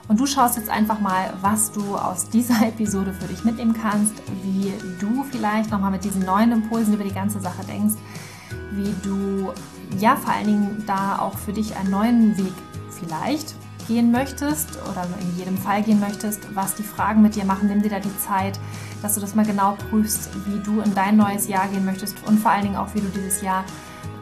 Und 0.09 0.19
du 0.19 0.25
schaust 0.25 0.57
jetzt 0.57 0.71
einfach 0.71 1.01
mal, 1.01 1.35
was 1.43 1.71
du 1.71 1.97
aus 1.99 2.31
dieser 2.31 2.63
Episode 2.67 3.13
für 3.13 3.27
dich 3.27 3.45
mitnehmen 3.45 3.75
kannst, 3.79 4.15
wie 4.43 4.73
du 5.01 5.23
vielleicht 5.25 5.71
nochmal 5.71 5.91
mit 5.91 6.03
diesen 6.03 6.25
neuen 6.25 6.51
Impulsen 6.51 6.95
über 6.95 7.05
die 7.05 7.13
ganze 7.13 7.41
Sache 7.41 7.63
denkst, 7.67 7.97
wie 8.71 8.95
du 9.07 9.53
ja 9.99 10.17
vor 10.17 10.33
allen 10.33 10.47
Dingen 10.47 10.85
da 10.87 11.19
auch 11.19 11.37
für 11.37 11.53
dich 11.53 11.77
einen 11.77 11.91
neuen 11.91 12.39
Weg 12.39 12.55
vielleicht 12.89 13.55
gehen 13.89 14.13
möchtest 14.13 14.79
oder 14.89 15.07
in 15.21 15.37
jedem 15.37 15.59
Fall 15.59 15.83
gehen 15.83 15.99
möchtest, 15.99 16.55
was 16.55 16.75
die 16.77 16.85
Fragen 16.85 17.23
mit 17.23 17.35
dir 17.35 17.45
machen, 17.45 17.69
nimm 17.69 17.83
dir 17.83 17.91
da 17.91 17.99
die 17.99 18.17
Zeit, 18.19 18.61
dass 19.03 19.15
du 19.15 19.21
das 19.21 19.35
mal 19.35 19.45
genau 19.45 19.77
prüfst, 19.91 20.31
wie 20.47 20.61
du 20.61 20.81
in 20.81 20.95
dein 20.95 21.17
neues 21.17 21.49
Jahr 21.49 21.67
gehen 21.69 21.85
möchtest 21.85 22.17
und 22.27 22.39
vor 22.39 22.53
allen 22.53 22.63
Dingen 22.63 22.77
auch, 22.77 22.95
wie 22.95 23.01
du 23.01 23.09
dieses 23.09 23.43
Jahr 23.43 23.65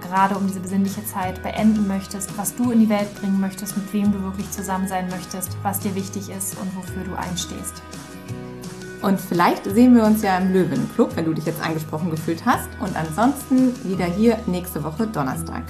gerade 0.09 0.37
um 0.37 0.47
diese 0.47 0.61
besinnliche 0.61 1.05
Zeit 1.05 1.43
beenden 1.43 1.87
möchtest, 1.87 2.39
was 2.39 2.55
du 2.55 2.71
in 2.71 2.81
die 2.81 2.89
Welt 2.89 3.13
bringen 3.21 3.41
möchtest, 3.41 3.77
mit 3.77 3.93
wem 3.93 4.13
du 4.13 4.23
wirklich 4.23 4.51
zusammen 4.51 4.89
sein 4.89 5.09
möchtest, 5.11 5.57
was 5.63 5.81
dir 5.81 5.95
wichtig 5.95 6.31
ist 6.31 6.57
und 6.59 6.75
wofür 6.77 7.03
du 7.05 7.15
einstehst. 7.15 7.83
Und 9.03 9.21
vielleicht 9.21 9.65
sehen 9.65 9.95
wir 9.95 10.05
uns 10.05 10.23
ja 10.23 10.39
im 10.39 10.53
Löwenclub, 10.53 11.17
wenn 11.17 11.27
du 11.27 11.35
dich 11.35 11.45
jetzt 11.45 11.63
angesprochen 11.63 12.11
gefühlt 12.11 12.45
hast. 12.47 12.69
Und 12.81 12.97
ansonsten 12.97 13.73
wieder 13.85 14.07
hier 14.07 14.39
nächste 14.47 14.83
Woche 14.83 15.07
Donnerstag. 15.07 15.63